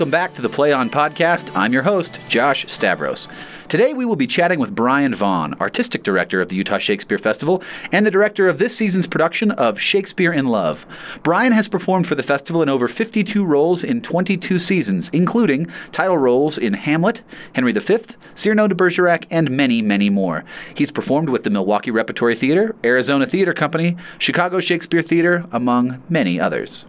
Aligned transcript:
Welcome 0.00 0.10
back 0.12 0.32
to 0.36 0.40
the 0.40 0.48
Play 0.48 0.72
On 0.72 0.88
Podcast. 0.88 1.54
I'm 1.54 1.74
your 1.74 1.82
host, 1.82 2.20
Josh 2.26 2.64
Stavros. 2.72 3.28
Today 3.68 3.92
we 3.92 4.06
will 4.06 4.16
be 4.16 4.26
chatting 4.26 4.58
with 4.58 4.74
Brian 4.74 5.14
Vaughn, 5.14 5.52
Artistic 5.60 6.04
Director 6.04 6.40
of 6.40 6.48
the 6.48 6.56
Utah 6.56 6.78
Shakespeare 6.78 7.18
Festival 7.18 7.62
and 7.92 8.06
the 8.06 8.10
director 8.10 8.48
of 8.48 8.58
this 8.58 8.74
season's 8.74 9.06
production 9.06 9.50
of 9.50 9.78
Shakespeare 9.78 10.32
in 10.32 10.46
Love. 10.46 10.86
Brian 11.22 11.52
has 11.52 11.68
performed 11.68 12.06
for 12.06 12.14
the 12.14 12.22
festival 12.22 12.62
in 12.62 12.70
over 12.70 12.88
52 12.88 13.44
roles 13.44 13.84
in 13.84 14.00
22 14.00 14.58
seasons, 14.58 15.10
including 15.12 15.66
title 15.92 16.16
roles 16.16 16.56
in 16.56 16.72
Hamlet, 16.72 17.20
Henry 17.52 17.72
V, 17.72 17.98
Cyrano 18.34 18.68
de 18.68 18.74
Bergerac, 18.74 19.26
and 19.30 19.50
many, 19.50 19.82
many 19.82 20.08
more. 20.08 20.46
He's 20.74 20.90
performed 20.90 21.28
with 21.28 21.44
the 21.44 21.50
Milwaukee 21.50 21.90
Repertory 21.90 22.36
Theater, 22.36 22.74
Arizona 22.82 23.26
Theater 23.26 23.52
Company, 23.52 23.98
Chicago 24.18 24.60
Shakespeare 24.60 25.02
Theater, 25.02 25.44
among 25.52 26.02
many 26.08 26.40
others. 26.40 26.86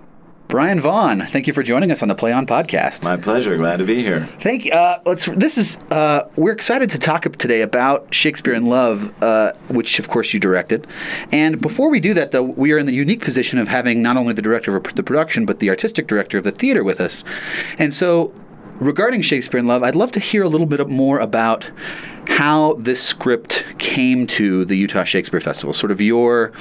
Brian 0.51 0.81
Vaughn, 0.81 1.21
thank 1.27 1.47
you 1.47 1.53
for 1.53 1.63
joining 1.63 1.91
us 1.91 2.01
on 2.01 2.09
the 2.09 2.13
Play 2.13 2.33
On 2.33 2.45
podcast. 2.45 3.05
My 3.05 3.15
pleasure. 3.15 3.55
Glad 3.55 3.77
to 3.77 3.85
be 3.85 4.03
here. 4.03 4.25
Thank 4.41 4.65
you. 4.65 4.73
Uh, 4.73 4.99
let's. 5.05 5.27
This 5.27 5.57
is. 5.57 5.77
Uh, 5.89 6.27
we're 6.35 6.51
excited 6.51 6.89
to 6.89 6.99
talk 6.99 7.23
today 7.37 7.61
about 7.61 8.13
Shakespeare 8.13 8.53
in 8.53 8.65
Love, 8.65 9.13
uh, 9.23 9.53
which 9.69 9.97
of 9.97 10.09
course 10.09 10.33
you 10.33 10.41
directed. 10.41 10.87
And 11.31 11.61
before 11.61 11.89
we 11.89 12.01
do 12.01 12.13
that, 12.15 12.31
though, 12.31 12.43
we 12.43 12.73
are 12.73 12.77
in 12.77 12.85
the 12.85 12.93
unique 12.93 13.21
position 13.21 13.59
of 13.59 13.69
having 13.69 14.01
not 14.01 14.17
only 14.17 14.33
the 14.33 14.41
director 14.41 14.75
of 14.75 14.93
the 14.93 15.03
production 15.03 15.45
but 15.45 15.59
the 15.59 15.69
artistic 15.69 16.05
director 16.05 16.37
of 16.37 16.43
the 16.43 16.51
theater 16.51 16.83
with 16.83 16.99
us. 16.99 17.23
And 17.79 17.93
so, 17.93 18.33
regarding 18.73 19.21
Shakespeare 19.21 19.61
in 19.61 19.67
Love, 19.67 19.83
I'd 19.83 19.95
love 19.95 20.11
to 20.11 20.20
hear 20.20 20.43
a 20.43 20.49
little 20.49 20.67
bit 20.67 20.85
more 20.89 21.20
about 21.20 21.71
how 22.27 22.73
this 22.75 23.02
script 23.03 23.66
came 23.77 24.25
to 24.25 24.66
the 24.66 24.75
Utah 24.75 25.03
Shakespeare 25.03 25.39
Festival. 25.39 25.73
Sort 25.73 25.91
of 25.91 26.01
your 26.01 26.51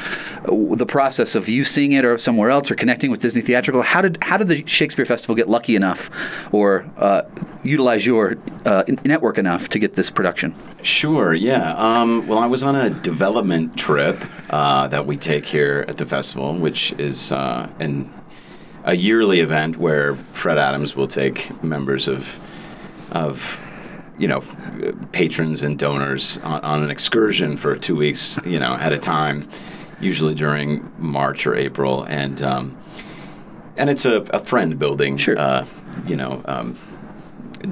the 0.44 0.86
process 0.86 1.34
of 1.34 1.48
you 1.48 1.64
seeing 1.64 1.92
it 1.92 2.04
or 2.04 2.18
somewhere 2.18 2.50
else 2.50 2.70
or 2.70 2.74
connecting 2.74 3.10
with 3.10 3.20
Disney 3.20 3.42
Theatrical. 3.42 3.82
How 3.82 4.02
did 4.02 4.18
how 4.22 4.36
did 4.36 4.48
the 4.48 4.66
Shakespeare 4.66 5.04
Festival 5.04 5.34
get 5.34 5.48
lucky 5.48 5.76
enough 5.76 6.10
or 6.52 6.90
uh, 6.96 7.22
utilize 7.62 8.06
your 8.06 8.36
uh, 8.64 8.84
network 9.04 9.38
enough 9.38 9.68
to 9.70 9.78
get 9.78 9.94
this 9.94 10.10
production? 10.10 10.54
Sure. 10.82 11.34
Yeah. 11.34 11.74
Um, 11.74 12.26
well, 12.26 12.38
I 12.38 12.46
was 12.46 12.62
on 12.62 12.74
a 12.74 12.90
development 12.90 13.76
trip 13.76 14.22
uh, 14.50 14.88
that 14.88 15.06
we 15.06 15.16
take 15.16 15.46
here 15.46 15.84
at 15.88 15.98
the 15.98 16.06
festival, 16.06 16.56
which 16.56 16.92
is 16.92 17.32
uh, 17.32 17.68
an 17.78 18.12
a 18.84 18.94
yearly 18.94 19.40
event 19.40 19.76
where 19.76 20.14
Fred 20.14 20.58
Adams 20.58 20.96
will 20.96 21.08
take 21.08 21.62
members 21.62 22.08
of 22.08 22.40
of 23.12 23.60
you 24.20 24.28
know 24.28 24.42
patrons 25.12 25.62
and 25.62 25.78
donors 25.78 26.38
on, 26.38 26.60
on, 26.60 26.82
an 26.82 26.90
excursion 26.90 27.56
for 27.56 27.74
two 27.74 27.96
weeks 27.96 28.38
you 28.44 28.58
know 28.58 28.74
at 28.74 28.92
a 28.92 28.98
time 28.98 29.48
usually 30.00 30.34
during 30.34 30.90
March 30.98 31.46
or 31.46 31.54
April. 31.54 32.02
And 32.04 32.42
um, 32.42 32.76
and 33.76 33.88
it's 33.88 34.04
a, 34.04 34.22
a 34.32 34.40
friend 34.40 34.78
building 34.78 35.16
sure. 35.16 35.38
uh, 35.38 35.66
you 36.06 36.16
know 36.16 36.42
um, 36.46 36.78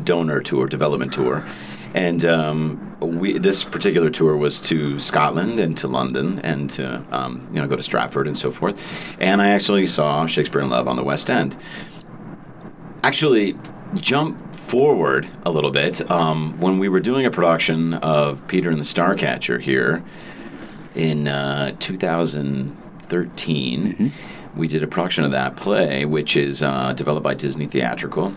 donor 0.05 0.41
tour 0.41 0.67
development 0.67 1.13
tour. 1.13 1.47
And 1.95 2.25
um, 2.25 2.97
we 3.01 3.39
this 3.39 3.65
particular 3.65 4.11
tour 4.11 4.37
was 4.37 4.61
to 4.63 5.01
Scotland 5.01 5.59
and 5.59 5.77
to 5.79 5.89
London 5.89 6.39
and 6.41 6.69
to 6.71 7.03
um, 7.11 7.49
you 7.51 7.61
know 7.61 7.67
go 7.67 7.77
to 7.77 7.83
Stratford 7.83 8.27
and 8.27 8.37
so 8.37 8.51
forth. 8.51 8.81
And 9.19 9.41
I 9.41 9.49
actually 9.51 9.87
saw 9.87 10.27
Shakespeare 10.27 10.61
in 10.61 10.71
Love 10.71 10.87
on 10.87 10.97
the 10.97 11.05
West 11.05 11.31
End. 11.31 11.57
Actually 13.03 13.57
jump 13.95 14.48
forward 14.69 15.29
a 15.45 15.51
little 15.51 15.71
bit, 15.71 16.11
um, 16.11 16.59
when 16.61 16.79
we 16.79 16.89
were 16.89 17.01
doing 17.01 17.27
a 17.27 17.31
production 17.31 17.95
of 17.95 18.47
Peter 18.49 18.71
and 18.71 18.79
the 18.79 18.85
Starcatcher 18.85 19.61
here 19.61 20.05
in 20.95 21.27
uh, 21.27 21.75
2013, 21.79 23.83
mm-hmm. 23.83 24.59
we 24.59 24.69
did 24.69 24.83
a 24.83 24.87
production 24.87 25.25
of 25.25 25.31
that 25.31 25.57
play, 25.57 26.05
which 26.05 26.37
is 26.37 26.63
uh, 26.63 26.93
developed 26.93 27.25
by 27.25 27.35
Disney 27.35 27.67
Theatrical 27.67 28.35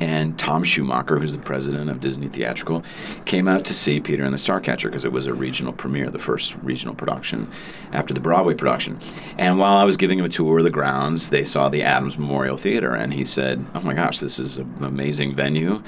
and 0.00 0.38
Tom 0.38 0.62
Schumacher, 0.62 1.18
who's 1.18 1.32
the 1.32 1.38
president 1.38 1.90
of 1.90 2.00
Disney 2.00 2.28
Theatrical, 2.28 2.84
came 3.24 3.48
out 3.48 3.64
to 3.64 3.74
see 3.74 4.00
Peter 4.00 4.22
and 4.22 4.32
the 4.32 4.38
Starcatcher 4.38 4.84
because 4.84 5.04
it 5.04 5.12
was 5.12 5.26
a 5.26 5.34
regional 5.34 5.72
premiere, 5.72 6.10
the 6.10 6.18
first 6.18 6.54
regional 6.62 6.94
production 6.94 7.50
after 7.92 8.14
the 8.14 8.20
Broadway 8.20 8.54
production. 8.54 9.00
And 9.36 9.58
while 9.58 9.76
I 9.76 9.84
was 9.84 9.96
giving 9.96 10.18
him 10.18 10.24
a 10.24 10.28
tour 10.28 10.58
of 10.58 10.64
the 10.64 10.70
grounds, 10.70 11.30
they 11.30 11.44
saw 11.44 11.68
the 11.68 11.82
Adams 11.82 12.18
Memorial 12.18 12.56
Theater, 12.56 12.94
and 12.94 13.14
he 13.14 13.24
said, 13.24 13.66
"Oh 13.74 13.80
my 13.80 13.94
gosh, 13.94 14.20
this 14.20 14.38
is 14.38 14.58
an 14.58 14.84
amazing 14.84 15.34
venue." 15.34 15.82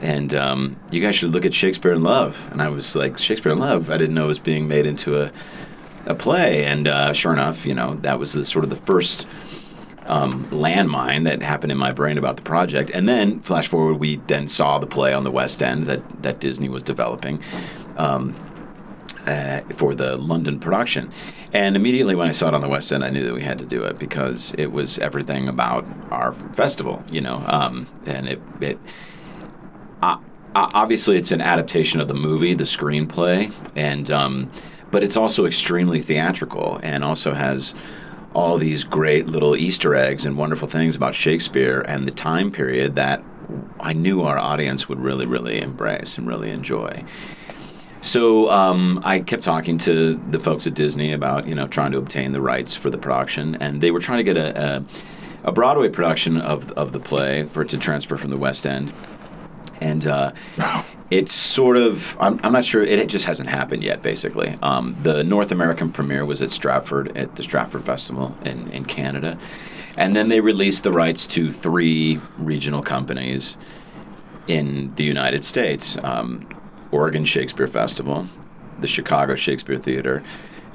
And 0.00 0.32
um, 0.32 0.76
you 0.90 1.00
guys 1.00 1.16
should 1.16 1.32
look 1.32 1.44
at 1.44 1.52
Shakespeare 1.52 1.92
in 1.92 2.02
Love. 2.02 2.46
And 2.52 2.62
I 2.62 2.68
was 2.68 2.94
like, 2.94 3.18
Shakespeare 3.18 3.52
in 3.52 3.58
Love? 3.58 3.90
I 3.90 3.98
didn't 3.98 4.14
know 4.14 4.24
it 4.24 4.28
was 4.28 4.38
being 4.38 4.68
made 4.68 4.86
into 4.86 5.20
a, 5.20 5.32
a 6.06 6.14
play. 6.14 6.64
And 6.64 6.86
uh, 6.86 7.12
sure 7.12 7.32
enough, 7.32 7.66
you 7.66 7.74
know, 7.74 7.96
that 7.96 8.18
was 8.18 8.32
the 8.32 8.44
sort 8.44 8.64
of 8.64 8.70
the 8.70 8.76
first 8.76 9.26
um, 10.08 10.46
landmine 10.50 11.24
that 11.24 11.42
happened 11.42 11.70
in 11.70 11.78
my 11.78 11.92
brain 11.92 12.18
about 12.18 12.36
the 12.36 12.42
project. 12.42 12.90
And 12.90 13.08
then, 13.08 13.40
flash 13.40 13.68
forward, 13.68 13.94
we 13.94 14.16
then 14.16 14.48
saw 14.48 14.78
the 14.78 14.86
play 14.86 15.12
on 15.12 15.22
the 15.22 15.30
West 15.30 15.62
End 15.62 15.86
that, 15.86 16.22
that 16.22 16.40
Disney 16.40 16.68
was 16.68 16.82
developing 16.82 17.42
um, 17.96 18.34
uh, 19.26 19.60
for 19.76 19.94
the 19.94 20.16
London 20.16 20.58
production. 20.58 21.10
And 21.52 21.76
immediately 21.76 22.14
when 22.14 22.28
I 22.28 22.32
saw 22.32 22.48
it 22.48 22.54
on 22.54 22.60
the 22.60 22.68
West 22.68 22.92
End, 22.92 23.04
I 23.04 23.10
knew 23.10 23.24
that 23.24 23.34
we 23.34 23.42
had 23.42 23.58
to 23.58 23.66
do 23.66 23.84
it 23.84 23.98
because 23.98 24.54
it 24.58 24.72
was 24.72 24.98
everything 24.98 25.48
about 25.48 25.86
our 26.10 26.32
festival, 26.32 27.02
you 27.10 27.20
know. 27.20 27.42
Um, 27.46 27.86
and 28.06 28.28
it, 28.28 28.40
it 28.60 28.78
uh, 30.02 30.18
obviously, 30.54 31.16
it's 31.16 31.32
an 31.32 31.40
adaptation 31.40 32.00
of 32.00 32.08
the 32.08 32.14
movie, 32.14 32.54
the 32.54 32.64
screenplay, 32.64 33.52
and 33.76 34.10
um, 34.10 34.50
but 34.90 35.02
it's 35.02 35.16
also 35.16 35.46
extremely 35.46 36.00
theatrical 36.00 36.80
and 36.82 37.04
also 37.04 37.34
has 37.34 37.74
all 38.34 38.58
these 38.58 38.84
great 38.84 39.26
little 39.26 39.56
Easter 39.56 39.94
eggs 39.94 40.24
and 40.24 40.36
wonderful 40.36 40.68
things 40.68 40.94
about 40.94 41.14
Shakespeare 41.14 41.80
and 41.80 42.06
the 42.06 42.12
time 42.12 42.50
period 42.50 42.96
that 42.96 43.22
I 43.80 43.92
knew 43.92 44.22
our 44.22 44.38
audience 44.38 44.88
would 44.88 45.00
really, 45.00 45.26
really 45.26 45.60
embrace 45.60 46.18
and 46.18 46.28
really 46.28 46.50
enjoy. 46.50 47.04
So 48.00 48.50
um, 48.50 49.00
I 49.04 49.20
kept 49.20 49.42
talking 49.42 49.78
to 49.78 50.14
the 50.30 50.38
folks 50.38 50.66
at 50.66 50.74
Disney 50.74 51.12
about 51.12 51.48
you 51.48 51.54
know 51.54 51.66
trying 51.66 51.92
to 51.92 51.98
obtain 51.98 52.32
the 52.32 52.40
rights 52.40 52.74
for 52.74 52.90
the 52.90 52.98
production, 52.98 53.56
and 53.56 53.80
they 53.80 53.90
were 53.90 54.00
trying 54.00 54.18
to 54.18 54.24
get 54.24 54.36
a, 54.36 54.84
a, 55.44 55.48
a 55.48 55.52
Broadway 55.52 55.88
production 55.88 56.38
of 56.40 56.70
of 56.72 56.92
the 56.92 57.00
play 57.00 57.42
for 57.44 57.62
it 57.62 57.68
to 57.70 57.78
transfer 57.78 58.16
from 58.16 58.30
the 58.30 58.36
West 58.36 58.66
End, 58.66 58.92
and 59.80 60.06
uh, 60.06 60.32
it's 61.10 61.32
sort 61.32 61.76
of 61.76 62.16
I'm, 62.20 62.38
I'm 62.42 62.52
not 62.52 62.64
sure 62.64 62.82
it 62.82 63.08
just 63.08 63.24
hasn't 63.24 63.48
happened 63.48 63.82
yet 63.82 64.02
basically. 64.02 64.56
Um, 64.62 64.96
the 65.02 65.24
north 65.24 65.50
american 65.50 65.90
premiere 65.90 66.24
was 66.24 66.42
at 66.42 66.50
stratford 66.50 67.16
at 67.16 67.36
the 67.36 67.42
stratford 67.42 67.84
festival 67.84 68.36
in, 68.44 68.70
in 68.70 68.84
canada. 68.84 69.38
And 69.96 70.14
then 70.14 70.28
they 70.28 70.40
released 70.40 70.84
the 70.84 70.92
rights 70.92 71.26
to 71.28 71.50
three 71.50 72.20
regional 72.36 72.82
companies 72.82 73.58
in 74.46 74.94
the 74.94 75.04
united 75.04 75.44
states 75.44 75.96
um, 76.04 76.48
oregon 76.90 77.24
shakespeare 77.24 77.68
festival 77.68 78.26
the 78.78 78.88
chicago 78.88 79.34
shakespeare 79.34 79.78
theater 79.78 80.22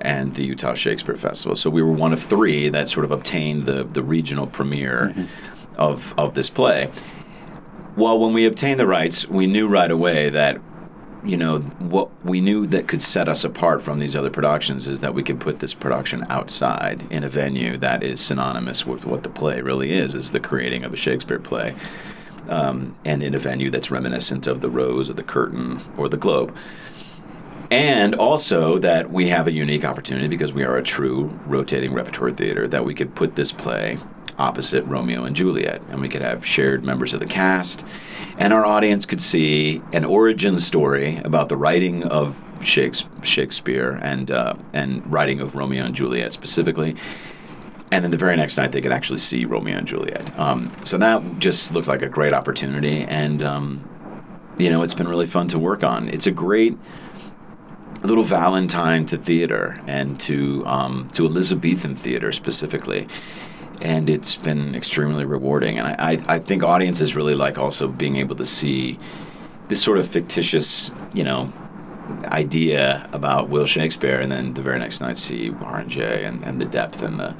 and 0.01 0.35
the 0.35 0.43
utah 0.43 0.73
shakespeare 0.73 1.15
festival. 1.15 1.55
So 1.55 1.69
we 1.69 1.81
were 1.81 1.91
one 1.91 2.11
of 2.11 2.21
three 2.21 2.67
that 2.67 2.89
sort 2.89 3.05
of 3.05 3.11
obtained 3.11 3.65
the, 3.65 3.85
the 3.85 4.03
regional 4.03 4.47
premiere 4.47 5.13
mm-hmm. 5.15 5.25
of, 5.77 6.13
of 6.17 6.33
this 6.33 6.49
play 6.49 6.91
well, 7.95 8.17
when 8.19 8.33
we 8.33 8.45
obtained 8.45 8.79
the 8.79 8.87
rights, 8.87 9.27
we 9.27 9.47
knew 9.47 9.67
right 9.67 9.91
away 9.91 10.29
that 10.29 10.59
you 11.23 11.37
know 11.37 11.59
what 11.59 12.09
we 12.25 12.41
knew 12.41 12.67
that 12.67 12.87
could 12.87 13.01
set 13.01 13.29
us 13.29 13.45
apart 13.45 13.81
from 13.81 13.99
these 13.99 14.13
other 14.13 14.29
productions 14.29 14.87
is 14.87 14.99
that 14.99 15.13
we 15.13 15.23
could 15.23 15.39
put 15.39 15.59
this 15.59 15.73
production 15.73 16.25
outside 16.29 17.09
in 17.09 17.23
a 17.23 17.29
venue 17.29 17.77
that 17.77 18.03
is 18.03 18.19
synonymous 18.19 18.85
with 18.85 19.05
what 19.05 19.23
the 19.23 19.29
play 19.29 19.61
really 19.61 19.93
is 19.93 20.15
is 20.15 20.31
the 20.31 20.39
creating 20.39 20.83
of 20.83 20.91
a 20.91 20.97
shakespeare 20.97 21.39
play 21.39 21.73
um, 22.49 22.93
and 23.05 23.23
in 23.23 23.33
a 23.33 23.39
venue 23.39 23.69
that's 23.69 23.91
reminiscent 23.91 24.47
of 24.47 24.61
the 24.61 24.69
rose 24.69 25.09
or 25.09 25.13
the 25.13 25.23
curtain 25.23 25.79
or 25.97 26.09
the 26.09 26.17
globe. 26.17 26.55
And 27.71 28.13
also 28.13 28.77
that 28.79 29.11
we 29.11 29.29
have 29.29 29.47
a 29.47 29.51
unique 29.51 29.85
opportunity 29.85 30.27
because 30.27 30.53
we 30.53 30.63
are 30.63 30.77
a 30.77 30.83
true 30.83 31.39
rotating 31.47 31.93
repertory 31.93 32.33
theater 32.33 32.67
that 32.67 32.85
we 32.85 32.93
could 32.93 33.15
put 33.15 33.35
this 33.35 33.51
play 33.51 33.97
opposite 34.37 34.83
Romeo 34.85 35.23
and 35.23 35.35
Juliet, 35.35 35.81
and 35.89 36.01
we 36.01 36.09
could 36.09 36.21
have 36.21 36.45
shared 36.45 36.83
members 36.83 37.13
of 37.13 37.19
the 37.19 37.25
cast, 37.25 37.85
and 38.37 38.53
our 38.53 38.65
audience 38.65 39.05
could 39.05 39.21
see 39.21 39.81
an 39.91 40.05
origin 40.05 40.57
story 40.57 41.17
about 41.23 41.49
the 41.49 41.57
writing 41.57 42.03
of 42.03 42.41
Shakespeare 42.63 43.99
and 44.01 44.31
uh, 44.31 44.55
and 44.73 45.05
writing 45.11 45.39
of 45.39 45.55
Romeo 45.55 45.83
and 45.83 45.95
Juliet 45.95 46.33
specifically. 46.33 46.95
And 47.91 48.03
then 48.03 48.09
the 48.09 48.17
very 48.17 48.35
next 48.35 48.57
night, 48.57 48.71
they 48.71 48.81
could 48.81 48.91
actually 48.91 49.19
see 49.19 49.45
Romeo 49.45 49.77
and 49.77 49.87
Juliet. 49.87 50.37
Um, 50.39 50.71
so 50.83 50.97
that 50.97 51.21
just 51.37 51.73
looked 51.73 51.87
like 51.87 52.01
a 52.01 52.09
great 52.09 52.33
opportunity, 52.33 53.03
and 53.03 53.43
um, 53.43 53.87
you 54.57 54.69
know, 54.69 54.81
it's 54.81 54.95
been 54.95 55.07
really 55.07 55.27
fun 55.27 55.47
to 55.49 55.59
work 55.59 55.83
on. 55.83 56.09
It's 56.09 56.25
a 56.25 56.31
great 56.31 56.77
little 58.03 58.23
Valentine 58.23 59.05
to 59.05 59.17
theater 59.17 59.79
and 59.87 60.19
to 60.21 60.65
um, 60.65 61.07
to 61.13 61.25
Elizabethan 61.25 61.95
theater 61.95 62.31
specifically 62.31 63.07
and 63.83 64.09
it's 64.09 64.35
been 64.35 64.73
extremely 64.75 65.25
rewarding. 65.25 65.77
And 65.77 65.87
I, 65.89 66.13
I, 66.13 66.35
I, 66.35 66.39
think 66.39 66.63
audiences 66.63 67.17
really 67.17 67.35
like 67.35 67.57
also 67.57 67.89
being 67.89 68.15
able 68.15 68.35
to 68.37 68.45
see 68.45 68.97
this 69.67 69.83
sort 69.83 69.97
of 69.97 70.07
fictitious, 70.07 70.91
you 71.13 71.25
know, 71.25 71.51
idea 72.23 73.09
about 73.11 73.49
Will 73.49 73.65
Shakespeare, 73.65 74.19
and 74.19 74.31
then 74.31 74.53
the 74.53 74.61
very 74.61 74.79
next 74.79 75.01
night 75.01 75.17
see 75.17 75.51
R&J 75.51 76.23
and, 76.23 76.43
and 76.45 76.61
the 76.61 76.65
depth 76.65 77.03
and 77.03 77.19
the, 77.19 77.35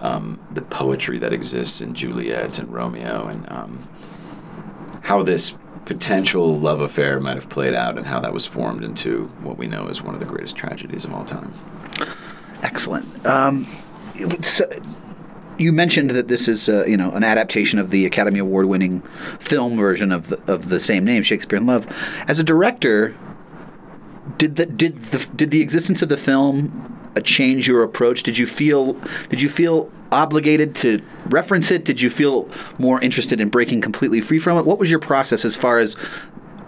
um, 0.00 0.40
the 0.50 0.62
poetry 0.62 1.18
that 1.18 1.34
exists 1.34 1.82
in 1.82 1.94
Juliet 1.94 2.58
and 2.58 2.72
Romeo. 2.72 3.26
And 3.26 3.50
um, 3.52 3.88
how 5.02 5.22
this 5.22 5.56
potential 5.84 6.56
love 6.56 6.80
affair 6.80 7.20
might 7.20 7.34
have 7.34 7.50
played 7.50 7.74
out 7.74 7.98
and 7.98 8.06
how 8.06 8.18
that 8.20 8.32
was 8.32 8.46
formed 8.46 8.82
into 8.82 9.26
what 9.42 9.58
we 9.58 9.66
know 9.66 9.88
as 9.88 10.02
one 10.02 10.14
of 10.14 10.20
the 10.20 10.26
greatest 10.26 10.56
tragedies 10.56 11.04
of 11.04 11.12
all 11.12 11.24
time. 11.24 11.52
Excellent. 12.62 13.26
Um, 13.26 13.66
so 14.42 14.68
you 15.58 15.72
mentioned 15.72 16.10
that 16.10 16.28
this 16.28 16.48
is 16.48 16.68
uh, 16.68 16.84
you 16.84 16.96
know 16.96 17.10
an 17.12 17.24
adaptation 17.24 17.78
of 17.78 17.90
the 17.90 18.06
Academy 18.06 18.38
Award 18.38 18.66
winning 18.66 19.02
film 19.40 19.76
version 19.76 20.12
of 20.12 20.28
the, 20.28 20.52
of 20.52 20.68
the 20.68 20.80
same 20.80 21.04
name, 21.04 21.22
Shakespeare 21.22 21.58
in 21.58 21.66
Love. 21.66 21.86
As 22.28 22.38
a 22.38 22.44
director, 22.44 23.16
did 24.38 24.56
the 24.56 24.66
did 24.66 25.04
the 25.06 25.26
did 25.34 25.50
the 25.50 25.60
existence 25.60 26.02
of 26.02 26.08
the 26.08 26.16
film 26.16 27.10
uh, 27.16 27.20
change 27.20 27.68
your 27.68 27.82
approach? 27.82 28.22
Did 28.22 28.38
you 28.38 28.46
feel 28.46 28.94
did 29.28 29.40
you 29.40 29.48
feel 29.48 29.90
obligated 30.12 30.74
to 30.76 31.02
reference 31.26 31.70
it? 31.70 31.84
Did 31.84 32.00
you 32.00 32.10
feel 32.10 32.48
more 32.78 33.00
interested 33.00 33.40
in 33.40 33.48
breaking 33.48 33.80
completely 33.80 34.20
free 34.20 34.38
from 34.38 34.58
it? 34.58 34.66
What 34.66 34.78
was 34.78 34.90
your 34.90 35.00
process 35.00 35.44
as 35.44 35.56
far 35.56 35.78
as 35.78 35.96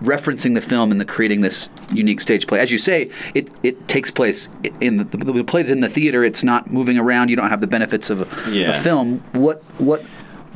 referencing 0.02 0.54
the 0.54 0.60
film 0.60 0.90
and 0.92 1.00
the 1.00 1.04
creating 1.04 1.40
this 1.40 1.68
unique 1.92 2.20
stage 2.20 2.46
play. 2.46 2.60
As 2.60 2.70
you 2.70 2.78
say, 2.78 3.10
it, 3.34 3.50
it 3.62 3.88
takes 3.88 4.10
place 4.10 4.48
in 4.80 4.96
the, 4.98 5.04
the 5.04 5.44
plays 5.44 5.70
in 5.70 5.80
the 5.80 5.88
theater. 5.88 6.22
It's 6.24 6.44
not 6.44 6.70
moving 6.70 6.98
around. 6.98 7.28
You 7.30 7.36
don't 7.36 7.48
have 7.50 7.60
the 7.60 7.66
benefits 7.66 8.10
of 8.10 8.20
a, 8.22 8.50
Yeah. 8.50 8.78
a 8.78 8.80
film. 8.80 9.18
What 9.32 9.62
what? 9.78 10.04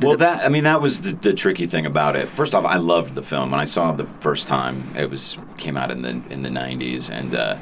Well, 0.01 0.17
that 0.17 0.43
I 0.43 0.49
mean, 0.49 0.63
that 0.63 0.81
was 0.81 1.01
the, 1.01 1.11
the 1.13 1.33
tricky 1.33 1.67
thing 1.67 1.85
about 1.85 2.15
it. 2.15 2.27
First 2.27 2.55
off, 2.55 2.65
I 2.65 2.77
loved 2.77 3.15
the 3.15 3.21
film 3.23 3.51
when 3.51 3.59
I 3.59 3.63
saw 3.65 3.91
it 3.91 3.97
the 3.97 4.05
first 4.05 4.47
time. 4.47 4.91
It 4.97 5.09
was 5.09 5.37
came 5.57 5.77
out 5.77 5.91
in 5.91 6.01
the 6.01 6.21
in 6.29 6.41
the 6.43 6.49
'90s, 6.49 7.09
and 7.11 7.33
uh, 7.35 7.57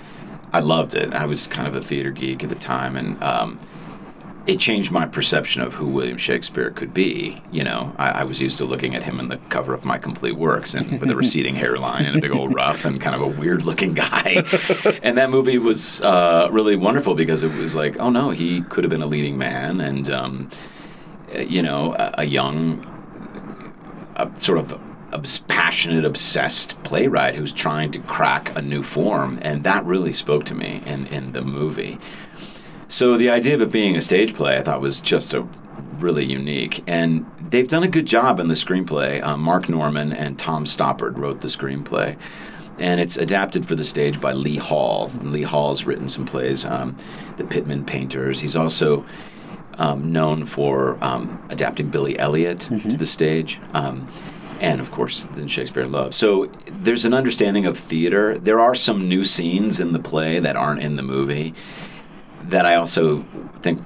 I 0.53 0.59
loved 0.61 0.95
it. 0.95 1.13
I 1.13 1.25
was 1.25 1.47
kind 1.47 1.67
of 1.67 1.75
a 1.75 1.81
theater 1.81 2.09
geek 2.11 2.43
at 2.43 2.49
the 2.49 2.55
time, 2.55 2.95
and 2.95 3.21
um, 3.21 3.59
it 4.47 4.59
changed 4.59 4.91
my 4.91 5.05
perception 5.05 5.61
of 5.61 5.75
who 5.75 5.85
William 5.85 6.17
Shakespeare 6.17 6.71
could 6.71 6.93
be. 6.93 7.41
You 7.51 7.63
know, 7.63 7.95
I, 7.97 8.09
I 8.09 8.23
was 8.23 8.41
used 8.41 8.57
to 8.57 8.65
looking 8.65 8.95
at 8.95 9.03
him 9.03 9.19
in 9.19 9.27
the 9.27 9.37
cover 9.49 9.73
of 9.73 9.85
my 9.85 9.97
complete 9.97 10.35
works, 10.35 10.73
and 10.73 10.99
with 10.99 11.09
a 11.11 11.15
receding 11.15 11.55
hairline 11.55 12.05
and 12.05 12.17
a 12.17 12.21
big 12.21 12.31
old 12.31 12.53
ruff, 12.55 12.85
and 12.85 12.99
kind 12.99 13.15
of 13.15 13.21
a 13.21 13.27
weird-looking 13.27 13.93
guy. 13.93 14.43
and 15.03 15.17
that 15.17 15.29
movie 15.29 15.57
was 15.57 16.01
uh, 16.01 16.49
really 16.51 16.75
wonderful 16.75 17.15
because 17.15 17.43
it 17.43 17.53
was 17.53 17.75
like, 17.75 17.99
oh 17.99 18.09
no, 18.09 18.31
he 18.31 18.61
could 18.63 18.83
have 18.83 18.91
been 18.91 19.01
a 19.01 19.07
leading 19.07 19.37
man, 19.37 19.81
and. 19.81 20.09
Um, 20.09 20.49
you 21.39 21.61
know, 21.61 21.93
a, 21.95 22.15
a 22.19 22.23
young, 22.25 22.85
a 24.15 24.29
sort 24.39 24.57
of 24.57 24.79
obs- 25.13 25.39
passionate, 25.47 26.05
obsessed 26.05 26.81
playwright 26.83 27.35
who's 27.35 27.53
trying 27.53 27.91
to 27.91 27.99
crack 27.99 28.55
a 28.55 28.61
new 28.61 28.83
form, 28.83 29.39
and 29.41 29.63
that 29.63 29.85
really 29.85 30.13
spoke 30.13 30.45
to 30.45 30.55
me 30.55 30.81
in 30.85 31.07
in 31.07 31.31
the 31.33 31.41
movie. 31.41 31.99
So 32.91 33.15
the 33.15 33.29
idea 33.29 33.53
of 33.53 33.61
it 33.61 33.71
being 33.71 33.95
a 33.95 34.01
stage 34.01 34.35
play, 34.35 34.57
I 34.57 34.63
thought 34.63 34.81
was 34.81 34.99
just 34.99 35.33
a 35.33 35.47
really 35.99 36.25
unique, 36.25 36.83
and 36.85 37.25
they've 37.49 37.67
done 37.67 37.83
a 37.83 37.87
good 37.87 38.05
job 38.05 38.37
in 38.37 38.49
the 38.49 38.53
screenplay. 38.53 39.23
Um, 39.23 39.39
Marc 39.39 39.69
Norman 39.69 40.11
and 40.11 40.37
Tom 40.37 40.65
Stoppard 40.65 41.17
wrote 41.17 41.39
the 41.39 41.47
screenplay. 41.47 42.17
And 42.79 42.99
it's 42.99 43.15
adapted 43.15 43.65
for 43.65 43.75
the 43.75 43.85
stage 43.85 44.19
by 44.19 44.33
Lee 44.33 44.57
Hall. 44.57 45.09
And 45.13 45.31
Lee 45.31 45.43
Hall's 45.43 45.85
written 45.85 46.09
some 46.09 46.25
plays, 46.25 46.65
um, 46.65 46.97
The 47.37 47.45
Pitmen 47.45 47.87
Painters. 47.87 48.41
He's 48.41 48.57
also 48.57 49.05
um, 49.75 50.11
known 50.11 50.45
for 50.45 51.01
um, 51.01 51.41
adapting 51.49 51.91
Billy 51.91 52.19
Elliot 52.19 52.59
to 52.59 52.97
the 52.97 53.05
stage, 53.05 53.61
um, 53.73 54.11
and 54.59 54.81
of 54.81 54.91
course, 54.91 55.23
then 55.35 55.47
Shakespeare 55.47 55.83
in 55.83 55.93
Love. 55.93 56.13
So 56.13 56.47
there's 56.67 57.05
an 57.05 57.13
understanding 57.13 57.65
of 57.65 57.79
theater. 57.79 58.37
There 58.37 58.59
are 58.59 58.75
some 58.75 59.07
new 59.07 59.23
scenes 59.23 59.79
in 59.79 59.93
the 59.93 59.99
play 59.99 60.39
that 60.39 60.57
aren't 60.57 60.81
in 60.83 60.97
the 60.97 61.03
movie 61.03 61.55
that 62.49 62.65
I 62.65 62.75
also 62.75 63.23
think 63.61 63.83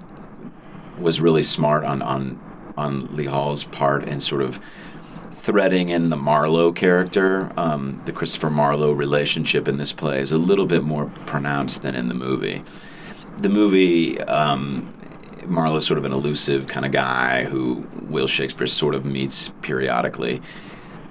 was 0.99 1.19
really 1.19 1.43
smart 1.43 1.83
on 1.83 2.01
on 2.01 2.39
on 2.77 3.15
Lee 3.15 3.25
Hall's 3.25 3.63
part 3.63 4.03
and 4.03 4.21
sort 4.21 4.41
of 4.41 4.59
threading 5.45 5.89
in 5.89 6.09
the 6.09 6.17
Marlowe 6.17 6.71
character, 6.71 7.51
um, 7.55 8.01
the 8.05 8.11
Christopher 8.11 8.49
Marlowe 8.49 8.91
relationship 8.91 9.67
in 9.67 9.77
this 9.77 9.93
play 9.93 10.19
is 10.19 10.31
a 10.31 10.39
little 10.39 10.65
bit 10.65 10.83
more 10.83 11.05
pronounced 11.27 11.83
than 11.83 11.93
in 11.93 12.07
the 12.07 12.15
movie. 12.15 12.63
The 13.37 13.49
movie, 13.49 14.19
um, 14.21 14.91
Marlowe's 15.45 15.85
sort 15.85 15.99
of 15.99 16.05
an 16.05 16.11
elusive 16.11 16.67
kind 16.67 16.83
of 16.83 16.91
guy 16.91 17.43
who 17.43 17.85
Will 18.01 18.25
Shakespeare 18.25 18.65
sort 18.65 18.95
of 18.95 19.05
meets 19.05 19.49
periodically. 19.61 20.41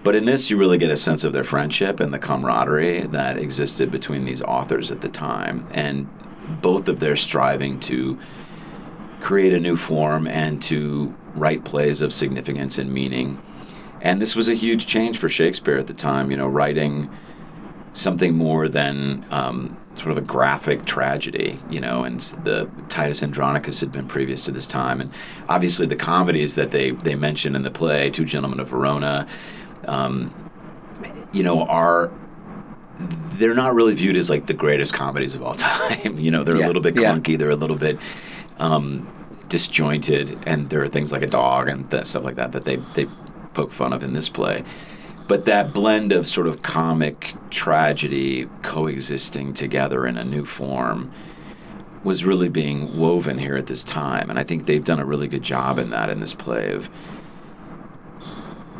But 0.03 0.17
in 0.17 0.25
this, 0.25 0.51
you 0.51 0.57
really 0.57 0.79
get 0.79 0.91
a 0.91 0.97
sense 0.97 1.23
of 1.23 1.33
their 1.33 1.45
friendship 1.45 2.01
and 2.01 2.13
the 2.13 2.19
camaraderie 2.19 3.03
that 3.03 3.39
existed 3.39 3.93
between 3.93 4.25
these 4.25 4.43
authors 4.43 4.91
at 4.91 5.01
the 5.01 5.09
time, 5.09 5.67
and 5.71 6.09
both 6.49 6.89
of 6.89 7.01
their 7.01 7.17
striving 7.17 7.81
to 7.81 8.19
create 9.21 9.53
a 9.53 9.61
new 9.61 9.77
form 9.77 10.27
and 10.27 10.63
to 10.63 11.15
write 11.35 11.65
plays 11.65 12.01
of 12.01 12.13
significance 12.13 12.79
and 12.79 12.93
meaning. 12.93 13.41
And 14.01 14.21
this 14.21 14.37
was 14.37 14.49
a 14.49 14.55
huge 14.55 14.87
change 14.87 15.19
for 15.19 15.29
Shakespeare 15.29 15.79
at 15.79 15.87
the 15.87 15.95
time, 15.95 16.31
you 16.31 16.37
know, 16.37 16.47
writing 16.47 17.11
something 17.95 18.37
more 18.37 18.69
than 18.69 19.25
um, 19.31 19.79
sort 19.95 20.11
of 20.11 20.19
a 20.19 20.21
graphic 20.21 20.85
tragedy, 20.85 21.59
you 21.71 21.81
know, 21.81 22.05
and 22.05 22.21
the 22.43 22.69
Titus 22.89 23.23
Andronicus 23.23 23.81
had 23.81 23.93
been 23.93 24.07
previous 24.07 24.43
to 24.45 24.51
this 24.51 24.67
time. 24.67 25.01
And 25.01 25.11
obviously 25.49 25.87
the 25.87 25.97
comedies 25.97 26.57
that 26.57 26.71
they, 26.71 26.91
they 26.91 27.15
mention 27.15 27.57
in 27.57 27.63
the 27.63 27.71
play, 27.71 28.11
Two 28.11 28.25
Gentlemen 28.25 28.61
of 28.61 28.69
Verona, 28.69 29.27
um, 29.87 30.35
you 31.33 31.43
know, 31.43 31.63
are 31.63 32.13
they're 32.99 33.55
not 33.55 33.75
really 33.75 33.95
viewed 33.95 34.17
as 34.17 34.31
like 34.31 34.47
the 34.47 34.55
greatest 34.55 34.95
comedies 34.95 35.35
of 35.35 35.43
all 35.43 35.55
time. 35.73 36.19
you 36.19 36.31
know, 36.31 36.45
they're 36.45 36.57
Yeah, 36.57 36.67
a 36.67 36.69
little 36.69 36.83
bit 36.83 37.01
yeah. 37.01 37.13
clunky, 37.15 37.37
they're 37.39 37.51
a 37.51 37.57
little 37.57 37.77
bit 37.77 37.99
um, 38.59 39.09
disjointed, 39.49 40.39
and 40.47 40.71
there 40.71 40.83
are 40.83 40.89
things 40.89 41.13
like 41.13 41.23
a 41.23 41.27
dog 41.27 41.69
and 41.69 41.89
that 41.91 42.07
stuff 42.07 42.25
like 42.25 42.37
that 42.37 42.53
that 42.53 42.65
they 42.65 42.77
they 42.95 43.07
poke 43.55 43.73
fun 43.73 43.93
of 43.93 44.03
in 44.03 44.13
this 44.13 44.29
play. 44.29 44.65
But 45.27 45.47
that 45.47 45.73
blend 45.73 46.13
of 46.13 46.27
sort 46.27 46.47
of 46.47 46.61
comic 46.63 47.35
tragedy 47.51 48.47
coexisting 48.63 49.55
together 49.55 50.07
in 50.07 50.19
a 50.19 50.25
new 50.25 50.45
form 50.45 51.11
was 52.05 52.25
really 52.27 52.51
being 52.51 52.99
woven 52.99 53.39
here 53.39 53.57
at 53.57 53.67
this 53.67 53.83
time, 53.83 54.29
and 54.29 54.39
I 54.39 54.45
think 54.45 54.67
they've 54.67 54.85
done 54.85 55.01
a 55.01 55.07
really 55.07 55.27
good 55.27 55.43
job 55.43 55.79
in 55.79 55.89
that 55.91 56.11
in 56.11 56.21
this 56.21 56.35
play 56.35 56.73
of 56.75 56.91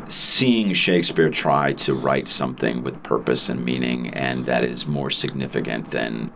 seeing 0.07 0.73
Shakespeare 0.73 1.29
try 1.29 1.73
to 1.73 1.93
write 1.93 2.27
something 2.27 2.83
with 2.83 3.01
purpose 3.03 3.49
and 3.49 3.63
meaning, 3.63 4.09
and 4.09 4.45
that 4.45 4.63
is 4.63 4.85
more 4.85 5.09
significant 5.09 5.91
than 5.91 6.31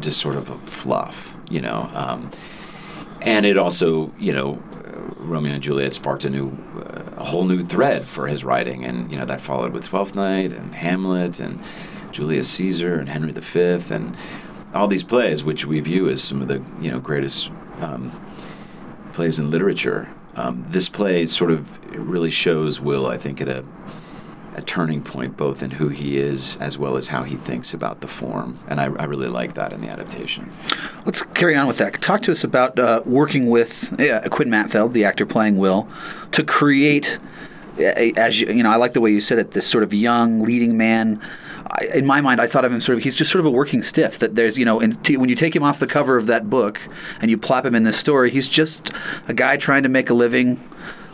just 0.00 0.20
sort 0.20 0.36
of 0.36 0.48
fluff, 0.68 1.36
you 1.50 1.60
know. 1.60 1.90
Um, 1.92 2.30
and 3.20 3.44
it 3.44 3.56
also, 3.56 4.12
you 4.18 4.32
know, 4.32 4.62
Romeo 5.16 5.52
and 5.52 5.62
Juliet 5.62 5.94
sparked 5.94 6.24
a 6.24 6.30
new, 6.30 6.56
uh, 6.76 7.20
a 7.20 7.24
whole 7.24 7.44
new 7.44 7.62
thread 7.62 8.06
for 8.06 8.28
his 8.28 8.44
writing, 8.44 8.84
and 8.84 9.10
you 9.10 9.18
know 9.18 9.24
that 9.24 9.40
followed 9.40 9.72
with 9.72 9.84
Twelfth 9.84 10.14
Night 10.14 10.52
and 10.52 10.74
Hamlet 10.74 11.40
and 11.40 11.60
Julius 12.12 12.48
Caesar 12.50 12.94
and 12.98 13.08
Henry 13.08 13.32
V 13.32 13.94
and 13.94 14.16
all 14.74 14.88
these 14.88 15.02
plays, 15.02 15.42
which 15.42 15.66
we 15.66 15.80
view 15.80 16.08
as 16.08 16.22
some 16.22 16.40
of 16.40 16.48
the 16.48 16.62
you 16.80 16.90
know 16.90 17.00
greatest 17.00 17.50
um, 17.80 18.12
plays 19.12 19.38
in 19.38 19.50
literature. 19.50 20.08
Um, 20.38 20.64
this 20.68 20.88
play 20.88 21.26
sort 21.26 21.50
of 21.50 21.84
really 21.94 22.30
shows 22.30 22.80
Will, 22.80 23.06
I 23.06 23.16
think, 23.16 23.40
at 23.40 23.48
a 23.48 23.64
a 24.58 24.62
turning 24.62 25.00
point 25.00 25.36
both 25.36 25.62
in 25.62 25.70
who 25.70 25.88
he 25.88 26.18
is 26.18 26.56
as 26.56 26.76
well 26.76 26.96
as 26.96 27.08
how 27.08 27.22
he 27.22 27.36
thinks 27.36 27.72
about 27.72 28.00
the 28.00 28.08
form, 28.08 28.58
and 28.66 28.80
I, 28.80 28.86
I 28.86 29.04
really 29.04 29.28
like 29.28 29.54
that 29.54 29.72
in 29.72 29.80
the 29.80 29.88
adaptation. 29.88 30.50
Let's 31.06 31.22
carry 31.22 31.54
on 31.54 31.68
with 31.68 31.78
that. 31.78 32.00
Talk 32.02 32.22
to 32.22 32.32
us 32.32 32.42
about 32.42 32.76
uh, 32.76 33.02
working 33.06 33.46
with 33.46 33.98
uh, 34.00 34.28
Quinn 34.28 34.48
Mattfeld, 34.48 34.92
the 34.94 35.04
actor 35.04 35.24
playing 35.24 35.58
Will, 35.58 35.88
to 36.32 36.42
create. 36.42 37.18
As 37.78 38.40
you, 38.40 38.48
you 38.48 38.64
know, 38.64 38.72
I 38.72 38.76
like 38.76 38.94
the 38.94 39.00
way 39.00 39.12
you 39.12 39.20
said 39.20 39.38
it. 39.38 39.52
This 39.52 39.66
sort 39.66 39.84
of 39.84 39.94
young 39.94 40.42
leading 40.42 40.76
man. 40.76 41.22
In 41.94 42.06
my 42.06 42.20
mind, 42.20 42.40
I 42.40 42.46
thought 42.46 42.64
of 42.64 42.72
him 42.72 42.80
sort 42.80 42.98
of. 42.98 43.04
He's 43.04 43.14
just 43.14 43.30
sort 43.30 43.40
of 43.40 43.46
a 43.46 43.50
working 43.50 43.82
stiff. 43.82 44.18
That 44.18 44.34
there's, 44.34 44.56
you 44.56 44.64
know, 44.64 44.80
t- 44.80 45.16
when 45.16 45.28
you 45.28 45.34
take 45.34 45.54
him 45.54 45.62
off 45.62 45.78
the 45.78 45.86
cover 45.86 46.16
of 46.16 46.26
that 46.26 46.48
book 46.48 46.80
and 47.20 47.30
you 47.30 47.36
plop 47.36 47.64
him 47.64 47.74
in 47.74 47.84
this 47.84 47.96
story, 47.96 48.30
he's 48.30 48.48
just 48.48 48.90
a 49.26 49.34
guy 49.34 49.56
trying 49.56 49.82
to 49.82 49.88
make 49.88 50.08
a 50.08 50.14
living, 50.14 50.66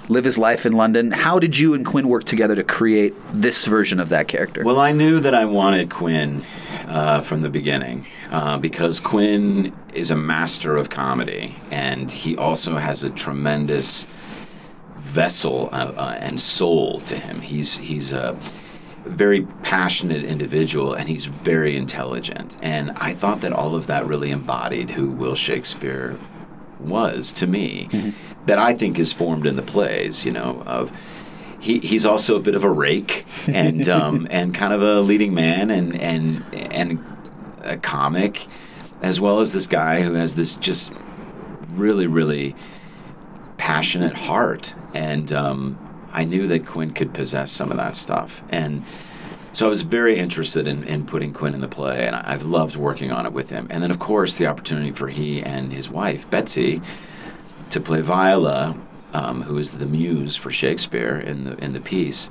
live 0.09 0.25
his 0.25 0.39
life 0.39 0.65
in 0.65 0.73
London. 0.73 1.11
How 1.11 1.39
did 1.39 1.59
you 1.59 1.75
and 1.75 1.85
Quinn 1.85 2.09
work 2.09 2.25
together 2.25 2.55
to 2.55 2.63
create 2.63 3.15
this 3.33 3.67
version 3.67 3.99
of 3.99 4.11
that 4.11 4.29
character? 4.29 4.63
Well, 4.63 4.79
I 4.79 4.93
knew 4.93 5.19
that 5.21 5.35
I 5.35 5.45
wanted 5.45 5.91
Quinn 5.91 6.45
uh, 6.87 7.21
from 7.21 7.43
the 7.43 7.51
beginning 7.51 8.07
uh, 8.31 8.59
because 8.59 9.01
Quinn 9.01 9.75
is 9.93 10.11
a 10.11 10.17
master 10.17 10.77
of 10.77 10.89
comedy, 10.89 11.57
and 11.71 12.11
he 12.11 12.37
also 12.37 12.77
has 12.77 13.03
a 13.03 13.11
tremendous 13.11 14.07
vessel 14.97 15.69
uh, 15.73 15.93
uh, 15.97 16.19
and 16.21 16.41
soul 16.41 17.01
to 17.01 17.17
him. 17.17 17.41
He's 17.41 17.79
he's 17.79 18.13
a 18.13 18.39
very 19.05 19.43
passionate 19.63 20.25
individual, 20.25 20.95
and 20.95 21.09
he's 21.09 21.27
very 21.27 21.77
intelligent. 21.77 22.57
And 22.63 22.93
I 22.93 23.15
thought 23.15 23.41
that 23.43 23.53
all 23.53 23.75
of 23.75 23.87
that 23.87 24.07
really 24.07 24.31
embodied 24.31 24.91
who 24.91 25.11
Will 25.11 25.35
Shakespeare 25.35 26.19
was 26.81 27.33
to 27.35 27.47
me. 27.47 27.89
That 28.47 28.59
I 28.59 28.75
think 28.75 28.99
is 28.99 29.13
formed 29.13 29.47
in 29.47 29.57
the 29.57 29.63
plays. 29.63 30.25
You 30.25 30.33
know 30.33 30.63
of 30.67 30.93
he, 31.61 31.79
he's 31.79 32.05
also 32.05 32.37
a 32.37 32.41
bit 32.41 32.55
of 32.55 32.63
a 32.63 32.71
rake 32.71 33.25
and 33.49 33.89
um, 33.89 34.27
and 34.31 34.55
kind 34.55 34.73
of 34.73 34.83
a 34.83 35.01
leading 35.01 35.35
man 35.35 35.71
and 35.71 35.99
and 35.99 36.45
and 36.53 37.03
a 37.63 37.77
comic, 37.79 38.47
as 39.03 39.21
well 39.21 39.41
as 39.41 39.53
this 39.53 39.67
guy 39.67 40.03
who 40.03 40.15
has 40.15 40.35
this 40.35 40.55
just 40.55 40.93
really 41.71 42.07
really 42.07 42.55
passionate 43.57 44.15
heart 44.15 44.75
and 44.93 45.33
um, 45.33 45.79
I 46.15 46.25
knew 46.25 46.47
that 46.49 46.65
Quinn 46.65 46.93
could 46.93 47.13
possess 47.13 47.53
some 47.53 47.71
of 47.71 47.77
that 47.77 47.97
stuff. 47.97 48.43
And 48.49 48.85
so 49.53 49.67
I 49.67 49.69
was 49.69 49.83
very 49.83 50.19
interested 50.19 50.67
in, 50.67 50.83
in 50.85 51.07
putting 51.07 51.33
Quinn 51.33 51.55
in 51.55 51.61
the 51.61 51.69
play, 51.69 52.07
and 52.07 52.17
I've 52.17 52.43
loved 52.45 52.77
working 52.77 53.13
on 53.13 53.27
it 53.27 53.33
with 53.33 53.51
him. 53.51 53.67
And 53.71 53.83
then, 53.83 53.91
of 53.91 53.99
course, 53.99 54.37
the 54.37 54.47
opportunity 54.47 54.91
for 54.91 55.09
he 55.09 55.43
and 55.43 55.73
his 55.73 55.89
wife, 55.89 56.29
Betsy, 56.29 56.83
to 57.71 57.81
play 57.81 58.01
Viola, 58.01 58.77
um, 59.13 59.43
who 59.43 59.57
is 59.59 59.79
the 59.79 59.87
muse 59.87 60.35
for 60.35 60.51
Shakespeare 60.51 61.17
in 61.19 61.45
the 61.45 61.57
in 61.65 61.73
the 61.73 61.81
piece, 61.81 62.31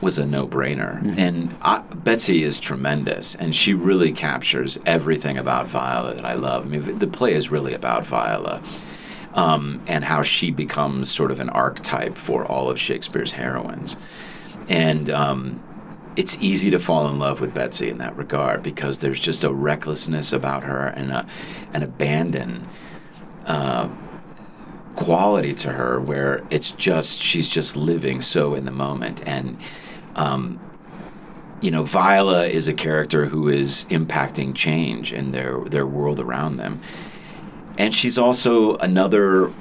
was 0.00 0.16
a 0.16 0.24
no 0.24 0.46
brainer. 0.46 1.02
Mm-hmm. 1.02 1.18
And 1.18 1.56
I, 1.60 1.80
Betsy 1.80 2.44
is 2.44 2.60
tremendous, 2.60 3.34
and 3.34 3.54
she 3.54 3.74
really 3.74 4.12
captures 4.12 4.78
everything 4.86 5.36
about 5.38 5.66
Viola 5.66 6.14
that 6.14 6.24
I 6.24 6.34
love. 6.34 6.66
I 6.66 6.68
mean, 6.68 6.98
the 6.98 7.06
play 7.08 7.32
is 7.32 7.50
really 7.50 7.74
about 7.74 8.06
Viola. 8.06 8.62
Um, 9.38 9.82
and 9.86 10.04
how 10.04 10.22
she 10.22 10.50
becomes 10.50 11.12
sort 11.12 11.30
of 11.30 11.38
an 11.38 11.48
archetype 11.50 12.16
for 12.16 12.44
all 12.44 12.70
of 12.70 12.80
Shakespeare's 12.80 13.32
heroines. 13.32 13.96
And 14.68 15.08
um, 15.10 15.62
it's 16.16 16.36
easy 16.40 16.70
to 16.72 16.80
fall 16.80 17.08
in 17.08 17.20
love 17.20 17.40
with 17.40 17.54
Betsy 17.54 17.88
in 17.88 17.98
that 17.98 18.16
regard 18.16 18.60
because 18.64 18.98
there's 18.98 19.20
just 19.20 19.44
a 19.44 19.52
recklessness 19.52 20.32
about 20.32 20.64
her 20.64 20.88
and 20.88 21.12
a, 21.12 21.26
an 21.72 21.84
abandon 21.84 22.66
uh, 23.46 23.88
quality 24.96 25.54
to 25.54 25.74
her 25.74 26.00
where 26.00 26.44
it's 26.50 26.72
just 26.72 27.20
she's 27.22 27.46
just 27.46 27.76
living 27.76 28.20
so 28.20 28.54
in 28.54 28.64
the 28.64 28.72
moment 28.72 29.22
and 29.24 29.56
um, 30.16 30.58
you 31.60 31.70
know 31.70 31.84
Viola 31.84 32.48
is 32.48 32.66
a 32.66 32.74
character 32.74 33.26
who 33.26 33.48
is 33.48 33.86
impacting 33.90 34.52
change 34.56 35.12
in 35.12 35.30
their 35.30 35.60
their 35.60 35.86
world 35.86 36.18
around 36.18 36.56
them 36.56 36.80
and 37.78 37.94
she's 37.94 38.18
also 38.18 38.76
another 38.76 39.52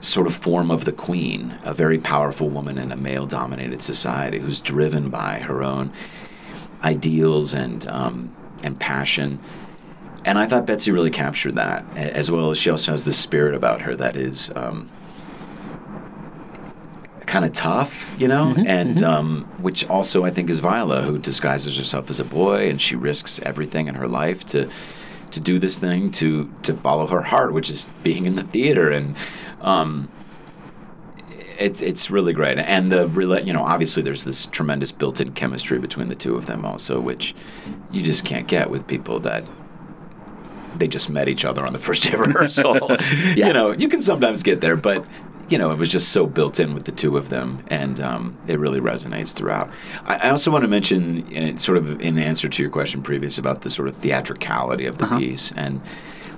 sort 0.00 0.26
of 0.26 0.34
form 0.34 0.70
of 0.70 0.84
the 0.84 0.92
queen, 0.92 1.56
a 1.64 1.72
very 1.72 1.98
powerful 1.98 2.50
woman 2.50 2.76
in 2.76 2.92
a 2.92 2.96
male 2.96 3.26
dominated 3.26 3.82
society 3.82 4.38
who's 4.38 4.60
driven 4.60 5.08
by 5.08 5.38
her 5.38 5.62
own 5.62 5.90
ideals 6.82 7.54
and, 7.54 7.86
um, 7.88 8.36
and 8.62 8.78
passion. 8.78 9.40
And 10.26 10.38
I 10.38 10.46
thought 10.46 10.66
Betsy 10.66 10.90
really 10.90 11.10
captured 11.10 11.54
that, 11.54 11.84
as 11.96 12.30
well 12.30 12.50
as 12.50 12.58
she 12.58 12.68
also 12.68 12.92
has 12.92 13.04
this 13.04 13.18
spirit 13.18 13.54
about 13.54 13.80
her 13.82 13.96
that 13.96 14.14
is 14.14 14.52
um, 14.54 14.90
kind 17.20 17.46
of 17.46 17.52
tough, 17.52 18.14
you 18.18 18.28
know, 18.28 18.52
mm-hmm, 18.54 18.66
and 18.66 18.96
mm-hmm. 18.96 19.04
Um, 19.04 19.44
which 19.58 19.88
also 19.88 20.24
I 20.24 20.30
think 20.30 20.50
is 20.50 20.58
Viola, 20.58 21.02
who 21.02 21.18
disguises 21.18 21.78
herself 21.78 22.10
as 22.10 22.20
a 22.20 22.24
boy 22.24 22.68
and 22.68 22.78
she 22.78 22.94
risks 22.94 23.40
everything 23.40 23.86
in 23.88 23.94
her 23.94 24.08
life 24.08 24.44
to 24.46 24.68
to 25.34 25.40
do 25.40 25.58
this 25.58 25.78
thing 25.78 26.10
to 26.12 26.52
to 26.62 26.72
follow 26.74 27.06
her 27.06 27.22
heart, 27.22 27.52
which 27.52 27.70
is 27.70 27.86
being 28.02 28.26
in 28.26 28.36
the 28.36 28.44
theater 28.44 28.90
and 28.90 29.14
um, 29.60 30.08
it's 31.58 31.80
it's 31.80 32.10
really 32.10 32.32
great, 32.32 32.58
and 32.58 32.90
the 32.90 33.42
you 33.44 33.52
know 33.52 33.64
obviously 33.64 34.02
there's 34.02 34.24
this 34.24 34.46
tremendous 34.46 34.92
built-in 34.92 35.32
chemistry 35.32 35.78
between 35.78 36.08
the 36.08 36.14
two 36.14 36.36
of 36.36 36.46
them 36.46 36.64
also, 36.64 37.00
which 37.00 37.34
you 37.90 38.02
just 38.02 38.24
can't 38.24 38.46
get 38.46 38.70
with 38.70 38.86
people 38.86 39.20
that 39.20 39.44
they 40.76 40.88
just 40.88 41.08
met 41.08 41.28
each 41.28 41.44
other 41.44 41.64
on 41.64 41.72
the 41.72 41.78
first 41.78 42.02
day 42.02 42.12
of 42.12 42.20
rehearsal. 42.26 42.88
yeah. 43.36 43.46
You 43.46 43.52
know, 43.52 43.72
you 43.72 43.88
can 43.88 44.02
sometimes 44.02 44.42
get 44.42 44.60
there, 44.60 44.76
but 44.76 45.04
you 45.54 45.58
know, 45.58 45.70
it 45.70 45.78
was 45.78 45.88
just 45.88 46.08
so 46.08 46.26
built 46.26 46.58
in 46.58 46.74
with 46.74 46.84
the 46.84 46.90
two 46.90 47.16
of 47.16 47.28
them, 47.28 47.64
and 47.68 48.00
um, 48.00 48.36
it 48.48 48.58
really 48.58 48.80
resonates 48.80 49.32
throughout. 49.32 49.70
I, 50.04 50.16
I, 50.16 50.30
also 50.30 50.50
want 50.50 50.62
to 50.62 50.68
mention, 50.68 51.32
uh, 51.36 51.56
sort 51.58 51.78
of 51.78 52.00
in 52.00 52.18
answer 52.18 52.48
to 52.48 52.60
your 52.60 52.72
question 52.72 53.04
previous 53.04 53.38
about 53.38 53.60
the 53.60 53.70
sort 53.70 53.86
of 53.86 53.94
theatricality 53.94 54.84
of 54.84 54.98
the 54.98 55.04
uh-huh. 55.04 55.18
piece, 55.20 55.52
and 55.52 55.80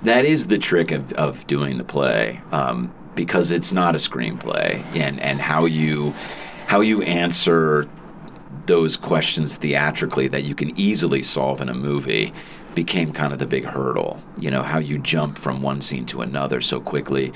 that 0.03 0.23
is 0.23 0.49
the 0.49 0.59
trick 0.59 0.91
of, 0.91 1.13
of 1.13 1.47
doing 1.47 1.79
the 1.79 1.83
play. 1.83 2.41
Um, 2.51 2.93
because 3.15 3.49
it's 3.49 3.73
not 3.73 3.95
a 3.95 3.97
screenplay 3.97 4.83
and 4.95 5.19
and 5.19 5.41
how 5.41 5.65
you 5.65 6.13
how 6.67 6.81
you 6.81 7.01
answer 7.01 7.89
those 8.67 8.97
questions 8.97 9.57
theatrically 9.57 10.27
that 10.27 10.43
you 10.43 10.53
can 10.53 10.79
easily 10.79 11.23
solve 11.23 11.59
in 11.59 11.69
a 11.69 11.73
movie 11.73 12.31
became 12.75 13.11
kind 13.11 13.33
of 13.33 13.39
the 13.39 13.47
big 13.47 13.65
hurdle. 13.65 14.21
You 14.37 14.51
know, 14.51 14.61
how 14.61 14.77
you 14.77 14.99
jump 14.99 15.39
from 15.39 15.63
one 15.63 15.81
scene 15.81 16.05
to 16.05 16.21
another 16.21 16.61
so 16.61 16.79
quickly. 16.79 17.33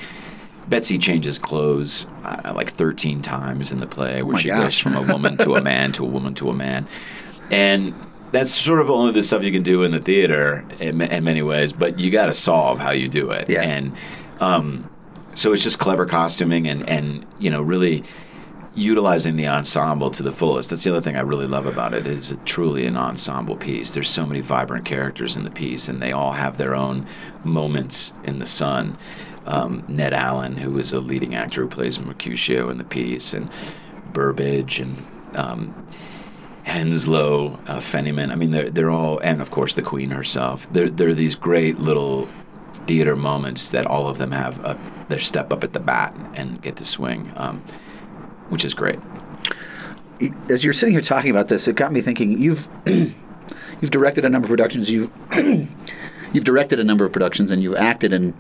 Betsy 0.68 0.98
changes 0.98 1.40
clothes 1.40 2.08
uh, 2.24 2.54
like 2.56 2.70
13 2.72 3.22
times 3.22 3.72
in 3.72 3.80
the 3.80 3.88
play, 3.88 4.22
where 4.22 4.36
oh 4.36 4.40
she 4.40 4.48
gosh. 4.48 4.60
goes 4.60 4.78
from 4.78 4.96
a 4.96 5.02
woman 5.02 5.38
to 5.38 5.56
a 5.56 5.62
man 5.64 5.92
to 5.94 6.04
a 6.04 6.08
woman 6.08 6.34
to 6.36 6.50
a 6.50 6.54
man. 6.54 6.88
And 7.50 7.94
that's 8.32 8.52
sort 8.52 8.80
of 8.80 8.90
only 8.90 9.12
the 9.12 9.24
stuff 9.24 9.44
you 9.44 9.52
can 9.52 9.64
do 9.64 9.84
in 9.84 9.92
the 9.92 10.00
theater 10.00 10.66
in, 10.80 11.02
in 11.02 11.24
many 11.24 11.42
ways, 11.42 11.74
but 11.74 12.00
you 12.00 12.10
got 12.10 12.28
to 12.28 12.34
solve 12.34 12.80
how 12.80 12.92
you 12.92 13.10
do 13.10 13.32
it. 13.32 13.50
Yeah. 13.50 13.62
And 13.62 13.94
um, 14.40 14.90
so 15.34 15.54
it's 15.54 15.64
just 15.64 15.80
clever 15.80 16.06
costuming 16.06 16.68
and 16.68 16.88
and 16.90 17.26
you 17.40 17.50
know 17.50 17.62
really 17.62 18.04
utilizing 18.74 19.36
the 19.36 19.48
ensemble 19.48 20.10
to 20.12 20.24
the 20.24 20.32
fullest. 20.32 20.70
That's 20.70 20.84
the 20.84 20.92
other 20.92 21.02
thing 21.02 21.18
I 21.18 21.22
really 21.22 21.48
love 21.48 21.66
about 21.66 21.94
it 21.94 22.08
is 22.08 22.38
truly 22.46 22.86
an 22.86 22.96
ensemble 22.96 23.58
piece. 23.58 23.92
There's 23.92 24.10
so 24.10 24.26
many 24.26 24.40
vibrant 24.40 24.86
characters 24.86 25.36
in 25.36 25.44
the 25.44 25.52
piece, 25.52 25.90
and 25.90 26.02
they 26.02 26.14
all 26.14 26.34
have 26.34 26.58
their 26.58 26.74
own 26.74 27.06
moments 27.44 28.14
in 28.24 28.40
the 28.40 28.46
sun. 28.46 28.98
Um, 29.46 29.84
Ned 29.88 30.14
Alleyn, 30.14 30.58
who 30.58 30.78
is 30.78 30.94
a 30.94 31.00
leading 31.00 31.34
actor 31.34 31.64
who 31.64 31.68
plays 31.68 32.00
Mercutio 32.00 32.70
in 32.70 32.78
the 32.78 32.84
piece, 32.84 33.34
and 33.34 33.50
Burbage 34.14 34.80
and 34.80 35.06
um, 35.36 35.88
Henslowe, 36.66 37.60
uh. 37.68 37.82
I 37.98 38.36
mean, 38.36 38.52
they're 38.52 38.70
they're 38.70 38.92
all, 38.92 39.20
and 39.20 39.42
of 39.42 39.52
course 39.52 39.74
the 39.74 39.82
Queen 39.82 40.12
herself. 40.12 40.72
They're 40.72 40.90
they're 40.90 41.14
these 41.14 41.36
great 41.36 41.80
little 41.80 42.28
theater 42.86 43.16
moments 43.16 43.70
that 43.70 43.86
all 43.86 44.08
of 44.08 44.18
them 44.18 44.32
have 44.32 44.64
a, 44.64 44.78
their 45.10 45.20
step 45.20 45.52
up 45.52 45.64
at 45.64 45.74
the 45.74 45.80
bat 45.80 46.16
and 46.34 46.62
get 46.62 46.76
to 46.78 46.86
swing, 46.86 47.32
um, 47.36 47.64
which 48.50 48.66
is 48.66 48.74
great. 48.74 49.00
As 50.50 50.64
you're 50.64 50.74
sitting 50.74 50.94
here 50.94 51.02
talking 51.02 51.32
about 51.32 51.48
this, 51.48 51.68
it 51.68 51.76
got 51.76 51.92
me 51.92 52.02
thinking. 52.02 52.40
You've 52.40 52.68
you've 52.86 53.92
directed 53.92 54.24
a 54.24 54.30
number 54.30 54.46
of 54.46 54.50
productions. 54.50 54.90
You've 54.90 55.12
you've 56.34 56.46
directed 56.46 56.80
a 56.80 56.84
number 56.84 57.06
of 57.06 57.12
productions, 57.12 57.50
and 57.50 57.64
you've 57.64 57.76
acted 57.76 58.14
in 58.14 58.36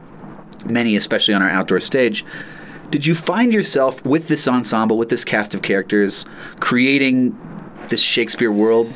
many, 0.69 0.95
especially 0.95 1.33
on 1.33 1.41
our 1.41 1.49
outdoor 1.49 1.79
stage. 1.79 2.25
Did 2.89 3.05
you 3.05 3.15
find 3.15 3.53
yourself 3.53 4.03
with 4.05 4.27
this 4.27 4.47
ensemble, 4.47 4.97
with 4.97 5.09
this 5.09 5.23
cast 5.23 5.55
of 5.55 5.61
characters, 5.61 6.25
creating 6.59 7.37
this 7.87 8.01
Shakespeare 8.01 8.51
world? 8.51 8.93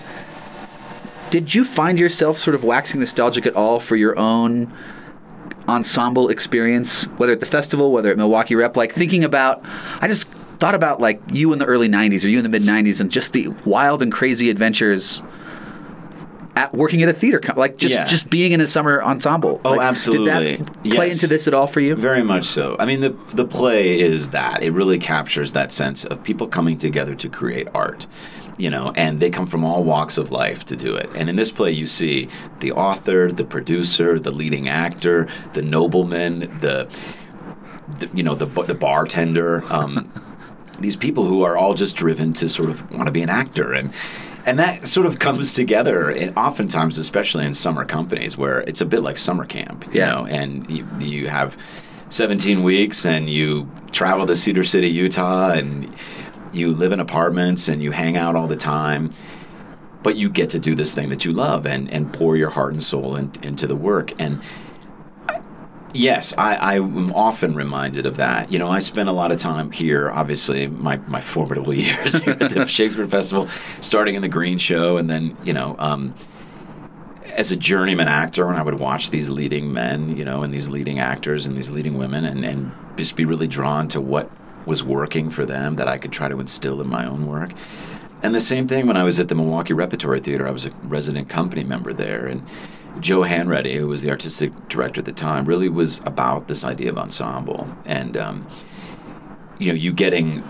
Did 1.29 1.55
you 1.55 1.63
find 1.63 1.99
yourself 1.99 2.37
sort 2.37 2.55
of 2.55 2.63
waxing 2.63 2.99
nostalgic 2.99 3.45
at 3.45 3.55
all 3.55 3.79
for 3.79 3.95
your 3.95 4.17
own 4.19 4.73
ensemble 5.67 6.29
experience, 6.29 7.05
whether 7.17 7.33
at 7.33 7.39
the 7.39 7.45
festival, 7.45 7.91
whether 7.91 8.11
at 8.11 8.17
Milwaukee 8.17 8.55
Rep, 8.55 8.77
like 8.77 8.91
thinking 8.91 9.23
about, 9.23 9.61
I 10.01 10.07
just 10.07 10.27
thought 10.59 10.75
about 10.75 10.99
like 10.99 11.21
you 11.31 11.51
in 11.53 11.59
the 11.59 11.65
early 11.65 11.89
90s 11.89 12.25
or 12.25 12.29
you 12.29 12.37
in 12.37 12.43
the 12.43 12.49
mid 12.49 12.63
90s 12.63 13.01
and 13.01 13.11
just 13.11 13.33
the 13.33 13.47
wild 13.65 14.01
and 14.01 14.11
crazy 14.11 14.49
adventures 14.49 15.21
at 16.55 16.73
working 16.73 17.03
at 17.03 17.09
a 17.09 17.13
theater 17.13 17.41
like 17.55 17.77
just 17.77 17.93
yeah. 17.93 18.05
just 18.05 18.29
being 18.29 18.51
in 18.51 18.61
a 18.61 18.67
summer 18.67 19.01
ensemble 19.03 19.61
oh 19.65 19.71
like, 19.71 19.81
absolutely 19.81 20.55
did 20.55 20.67
that 20.67 20.83
play 20.83 21.07
yes. 21.07 21.15
into 21.17 21.27
this 21.27 21.47
at 21.47 21.53
all 21.53 21.67
for 21.67 21.81
you 21.81 21.95
very 21.95 22.23
much 22.23 22.45
so 22.45 22.75
i 22.79 22.85
mean 22.85 23.01
the 23.01 23.09
the 23.33 23.45
play 23.45 23.99
is 23.99 24.29
that 24.29 24.63
it 24.63 24.71
really 24.71 24.97
captures 24.97 25.51
that 25.51 25.71
sense 25.71 26.05
of 26.05 26.23
people 26.23 26.47
coming 26.47 26.77
together 26.77 27.15
to 27.15 27.29
create 27.29 27.67
art 27.73 28.07
you 28.57 28.69
know, 28.69 28.93
and 28.95 29.19
they 29.19 29.29
come 29.29 29.47
from 29.47 29.63
all 29.63 29.83
walks 29.83 30.17
of 30.17 30.31
life 30.31 30.63
to 30.65 30.75
do 30.75 30.95
it. 30.95 31.09
And 31.13 31.29
in 31.29 31.35
this 31.35 31.51
play, 31.51 31.71
you 31.71 31.85
see 31.85 32.29
the 32.59 32.71
author, 32.71 33.31
the 33.31 33.43
producer, 33.43 34.19
the 34.19 34.31
leading 34.31 34.69
actor, 34.69 35.27
the 35.53 35.61
nobleman, 35.61 36.39
the, 36.61 36.87
the 37.99 38.09
you 38.13 38.23
know, 38.23 38.35
the 38.35 38.45
the 38.63 38.75
bartender. 38.75 39.63
Um, 39.69 40.11
these 40.79 40.95
people 40.95 41.23
who 41.25 41.43
are 41.43 41.55
all 41.57 41.73
just 41.73 41.95
driven 41.95 42.33
to 42.33 42.49
sort 42.49 42.69
of 42.69 42.91
want 42.91 43.07
to 43.07 43.11
be 43.11 43.21
an 43.21 43.29
actor 43.29 43.71
and 43.71 43.93
and 44.45 44.59
that 44.59 44.87
sort 44.87 45.07
of 45.07 45.19
comes 45.19 45.53
together 45.53 46.09
and 46.09 46.37
oftentimes 46.37 46.97
especially 46.97 47.45
in 47.45 47.53
summer 47.53 47.85
companies 47.85 48.37
where 48.37 48.61
it's 48.61 48.81
a 48.81 48.85
bit 48.85 49.01
like 49.01 49.17
summer 49.17 49.45
camp 49.45 49.85
you 49.93 49.99
yeah. 49.99 50.11
know 50.11 50.25
and 50.27 50.69
you, 50.69 50.87
you 50.99 51.27
have 51.27 51.57
17 52.09 52.63
weeks 52.63 53.05
and 53.05 53.29
you 53.29 53.69
travel 53.91 54.25
to 54.25 54.35
cedar 54.35 54.63
city 54.63 54.89
utah 54.89 55.49
and 55.49 55.91
you 56.55 56.73
live 56.73 56.91
in 56.91 56.99
apartments 56.99 57.67
and 57.67 57.83
you 57.83 57.91
hang 57.91 58.17
out 58.17 58.35
all 58.35 58.47
the 58.47 58.55
time, 58.55 59.11
but 60.03 60.15
you 60.15 60.29
get 60.29 60.49
to 60.51 60.59
do 60.59 60.75
this 60.75 60.93
thing 60.93 61.09
that 61.09 61.25
you 61.25 61.33
love 61.33 61.65
and, 61.65 61.91
and 61.91 62.13
pour 62.13 62.37
your 62.37 62.49
heart 62.49 62.73
and 62.73 62.81
soul 62.81 63.15
in, 63.15 63.31
into 63.43 63.67
the 63.67 63.75
work. 63.75 64.13
And 64.19 64.41
yes, 65.95 66.33
I, 66.37 66.55
I 66.55 66.75
am 66.75 67.11
often 67.13 67.55
reminded 67.55 68.05
of 68.05 68.17
that. 68.17 68.51
You 68.51 68.59
know, 68.59 68.69
I 68.69 68.79
spent 68.79 69.09
a 69.09 69.11
lot 69.11 69.31
of 69.31 69.39
time 69.39 69.71
here, 69.71 70.11
obviously, 70.11 70.67
my, 70.67 70.97
my 70.97 71.21
formidable 71.21 71.73
years 71.73 72.19
here 72.19 72.37
at 72.39 72.51
the 72.51 72.65
Shakespeare 72.67 73.07
Festival, 73.07 73.47
starting 73.81 74.15
in 74.15 74.21
the 74.21 74.27
Green 74.27 74.57
Show, 74.57 74.97
and 74.97 75.09
then, 75.09 75.37
you 75.43 75.53
know, 75.53 75.75
um, 75.79 76.13
as 77.35 77.51
a 77.51 77.55
journeyman 77.55 78.07
actor, 78.07 78.45
when 78.45 78.55
I 78.55 78.61
would 78.61 78.79
watch 78.79 79.09
these 79.09 79.29
leading 79.29 79.73
men, 79.73 80.15
you 80.15 80.23
know, 80.23 80.43
and 80.43 80.53
these 80.53 80.69
leading 80.69 80.99
actors 80.99 81.45
and 81.45 81.57
these 81.57 81.69
leading 81.69 81.97
women, 81.97 82.25
and, 82.25 82.45
and 82.45 82.71
just 82.95 83.15
be 83.15 83.25
really 83.25 83.47
drawn 83.47 83.87
to 83.89 83.99
what 83.99 84.29
was 84.65 84.83
working 84.83 85.29
for 85.29 85.45
them 85.45 85.75
that 85.75 85.87
I 85.87 85.97
could 85.97 86.11
try 86.11 86.27
to 86.27 86.39
instill 86.39 86.81
in 86.81 86.87
my 86.87 87.05
own 87.05 87.27
work. 87.27 87.51
And 88.23 88.33
the 88.33 88.41
same 88.41 88.67
thing 88.67 88.87
when 88.87 88.97
I 88.97 89.03
was 89.03 89.19
at 89.19 89.27
the 89.27 89.35
Milwaukee 89.35 89.73
Repertory 89.73 90.19
Theater, 90.19 90.47
I 90.47 90.51
was 90.51 90.65
a 90.65 90.71
resident 90.83 91.29
company 91.29 91.63
member 91.63 91.93
there. 91.93 92.25
And 92.25 92.43
Joe 92.99 93.21
Hanreddy, 93.21 93.75
who 93.75 93.87
was 93.87 94.01
the 94.01 94.09
artistic 94.09 94.69
director 94.69 94.99
at 94.99 95.05
the 95.05 95.11
time, 95.11 95.45
really 95.45 95.69
was 95.69 95.99
about 96.05 96.47
this 96.47 96.63
idea 96.63 96.89
of 96.89 96.97
ensemble. 96.97 97.67
And, 97.85 98.17
um, 98.17 98.47
you 99.59 99.67
know, 99.67 99.73
you 99.73 99.91
getting 99.91 100.43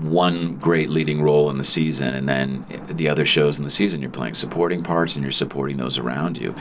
one 0.00 0.56
great 0.56 0.90
leading 0.90 1.22
role 1.22 1.48
in 1.50 1.58
the 1.58 1.64
season, 1.64 2.14
and 2.14 2.28
then 2.28 2.64
the 2.88 3.08
other 3.08 3.24
shows 3.24 3.58
in 3.58 3.64
the 3.64 3.70
season 3.70 4.02
you're 4.02 4.10
playing 4.10 4.34
supporting 4.34 4.82
parts 4.82 5.14
and 5.14 5.22
you're 5.22 5.32
supporting 5.32 5.76
those 5.76 5.98
around 5.98 6.36
you. 6.36 6.54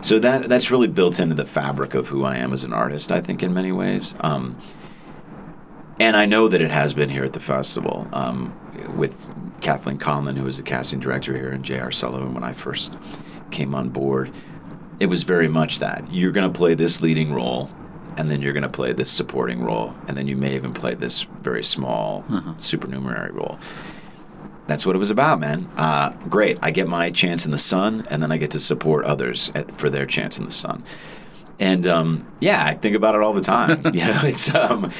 So 0.00 0.18
that 0.20 0.48
that's 0.48 0.70
really 0.70 0.88
built 0.88 1.20
into 1.20 1.34
the 1.34 1.44
fabric 1.44 1.94
of 1.94 2.08
who 2.08 2.24
I 2.24 2.36
am 2.36 2.52
as 2.52 2.64
an 2.64 2.72
artist. 2.72 3.12
I 3.12 3.20
think 3.20 3.42
in 3.42 3.52
many 3.52 3.72
ways. 3.72 4.14
Um, 4.20 4.56
and 6.00 6.16
I 6.16 6.26
know 6.26 6.48
that 6.48 6.60
it 6.60 6.70
has 6.70 6.94
been 6.94 7.10
here 7.10 7.24
at 7.24 7.32
the 7.32 7.40
festival 7.40 8.06
um, 8.12 8.56
with 8.96 9.16
Kathleen 9.60 9.98
Conlin, 9.98 10.36
who 10.36 10.44
was 10.44 10.56
the 10.56 10.62
casting 10.62 11.00
director 11.00 11.36
here, 11.36 11.50
and 11.50 11.64
J.R. 11.64 11.90
Sullivan 11.90 12.34
when 12.34 12.44
I 12.44 12.52
first 12.52 12.96
came 13.50 13.74
on 13.74 13.88
board. 13.88 14.32
It 15.00 15.06
was 15.06 15.22
very 15.22 15.48
much 15.48 15.78
that 15.78 16.12
you're 16.12 16.32
going 16.32 16.50
to 16.50 16.56
play 16.56 16.74
this 16.74 17.00
leading 17.00 17.32
role, 17.32 17.70
and 18.16 18.30
then 18.30 18.42
you're 18.42 18.52
going 18.52 18.62
to 18.64 18.68
play 18.68 18.92
this 18.92 19.10
supporting 19.10 19.62
role, 19.62 19.94
and 20.06 20.16
then 20.16 20.26
you 20.26 20.36
may 20.36 20.54
even 20.56 20.74
play 20.74 20.94
this 20.94 21.22
very 21.22 21.62
small 21.62 22.24
uh-huh. 22.28 22.54
supernumerary 22.58 23.32
role. 23.32 23.58
That's 24.66 24.84
what 24.84 24.94
it 24.94 24.98
was 24.98 25.10
about, 25.10 25.40
man. 25.40 25.68
Uh, 25.76 26.10
great. 26.28 26.58
I 26.60 26.70
get 26.70 26.88
my 26.88 27.10
chance 27.10 27.46
in 27.46 27.52
the 27.52 27.58
sun, 27.58 28.06
and 28.10 28.22
then 28.22 28.32
I 28.32 28.36
get 28.36 28.50
to 28.50 28.60
support 28.60 29.04
others 29.04 29.50
at, 29.54 29.78
for 29.78 29.88
their 29.88 30.04
chance 30.04 30.38
in 30.38 30.44
the 30.44 30.50
sun. 30.50 30.84
And 31.58 31.86
um, 31.86 32.30
yeah, 32.40 32.64
I 32.64 32.74
think 32.74 32.94
about 32.94 33.14
it 33.14 33.22
all 33.22 33.32
the 33.32 33.40
time. 33.40 33.82
you 33.92 34.04
know, 34.04 34.20
it's 34.24 34.54
um, 34.54 34.92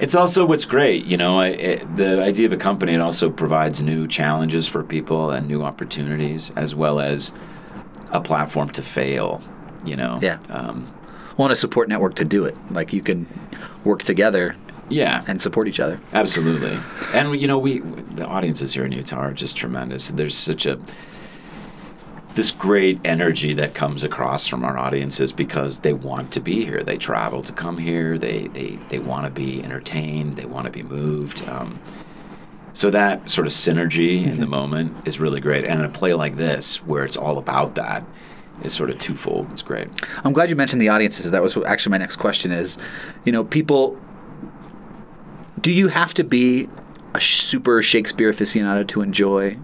it's 0.00 0.14
also 0.14 0.46
what's 0.46 0.64
great, 0.64 1.04
you 1.04 1.18
know, 1.18 1.40
it, 1.40 1.96
the 1.96 2.22
idea 2.22 2.46
of 2.46 2.52
a 2.54 2.56
company, 2.56 2.94
it 2.94 3.00
also 3.00 3.28
provides 3.28 3.82
new 3.82 4.08
challenges 4.08 4.66
for 4.66 4.82
people 4.82 5.30
and 5.30 5.46
new 5.46 5.62
opportunities, 5.62 6.50
as 6.56 6.74
well 6.74 7.00
as 7.00 7.34
a 8.12 8.20
platform 8.20 8.70
to 8.70 8.82
fail, 8.82 9.42
you 9.84 9.96
know. 9.96 10.18
Yeah. 10.22 10.38
Um, 10.48 10.92
Want 11.36 11.52
a 11.52 11.56
support 11.56 11.88
network 11.88 12.16
to 12.16 12.24
do 12.24 12.44
it. 12.44 12.56
Like 12.70 12.92
you 12.92 13.00
can 13.00 13.26
work 13.84 14.02
together 14.02 14.56
yeah 14.90 15.22
and 15.28 15.40
support 15.40 15.68
each 15.68 15.78
other 15.78 16.00
absolutely 16.12 16.76
and 17.14 17.40
you 17.40 17.46
know 17.46 17.56
we 17.56 17.78
the 17.78 18.26
audiences 18.26 18.74
here 18.74 18.84
in 18.84 18.90
utah 18.90 19.18
are 19.18 19.32
just 19.32 19.56
tremendous 19.56 20.08
there's 20.08 20.36
such 20.36 20.66
a 20.66 20.80
this 22.34 22.52
great 22.52 23.00
energy 23.04 23.52
that 23.54 23.74
comes 23.74 24.04
across 24.04 24.46
from 24.46 24.64
our 24.64 24.78
audiences 24.78 25.32
because 25.32 25.80
they 25.80 25.92
want 25.92 26.32
to 26.32 26.40
be 26.40 26.64
here. 26.64 26.82
They 26.82 26.96
travel 26.96 27.42
to 27.42 27.52
come 27.52 27.78
here. 27.78 28.18
They 28.18 28.46
they 28.48 28.78
they 28.88 28.98
want 28.98 29.26
to 29.26 29.30
be 29.30 29.62
entertained. 29.62 30.34
They 30.34 30.44
want 30.44 30.66
to 30.66 30.72
be 30.72 30.82
moved. 30.82 31.46
Um, 31.48 31.80
so 32.72 32.90
that 32.90 33.30
sort 33.30 33.46
of 33.46 33.52
synergy 33.52 34.22
in 34.24 34.36
the 34.36 34.42
mm-hmm. 34.42 34.50
moment 34.50 35.08
is 35.08 35.18
really 35.18 35.40
great. 35.40 35.64
And 35.64 35.80
in 35.80 35.86
a 35.86 35.88
play 35.88 36.14
like 36.14 36.36
this, 36.36 36.76
where 36.84 37.04
it's 37.04 37.16
all 37.16 37.38
about 37.38 37.74
that, 37.74 38.04
is 38.62 38.72
sort 38.72 38.90
of 38.90 38.98
twofold. 38.98 39.48
It's 39.52 39.62
great. 39.62 39.88
I'm 40.24 40.32
glad 40.32 40.50
you 40.50 40.56
mentioned 40.56 40.82
the 40.82 40.88
audiences. 40.88 41.30
That 41.30 41.42
was 41.42 41.56
actually 41.56 41.90
my 41.92 41.98
next 41.98 42.16
question. 42.16 42.52
Is 42.52 42.78
you 43.24 43.32
know 43.32 43.44
people. 43.44 43.98
Do 45.60 45.70
you 45.70 45.88
have 45.88 46.14
to 46.14 46.24
be 46.24 46.68
a 47.14 47.20
super 47.20 47.82
Shakespeare 47.82 48.32
aficionado 48.32 48.86
to 48.88 49.02
enjoy, 49.02 49.58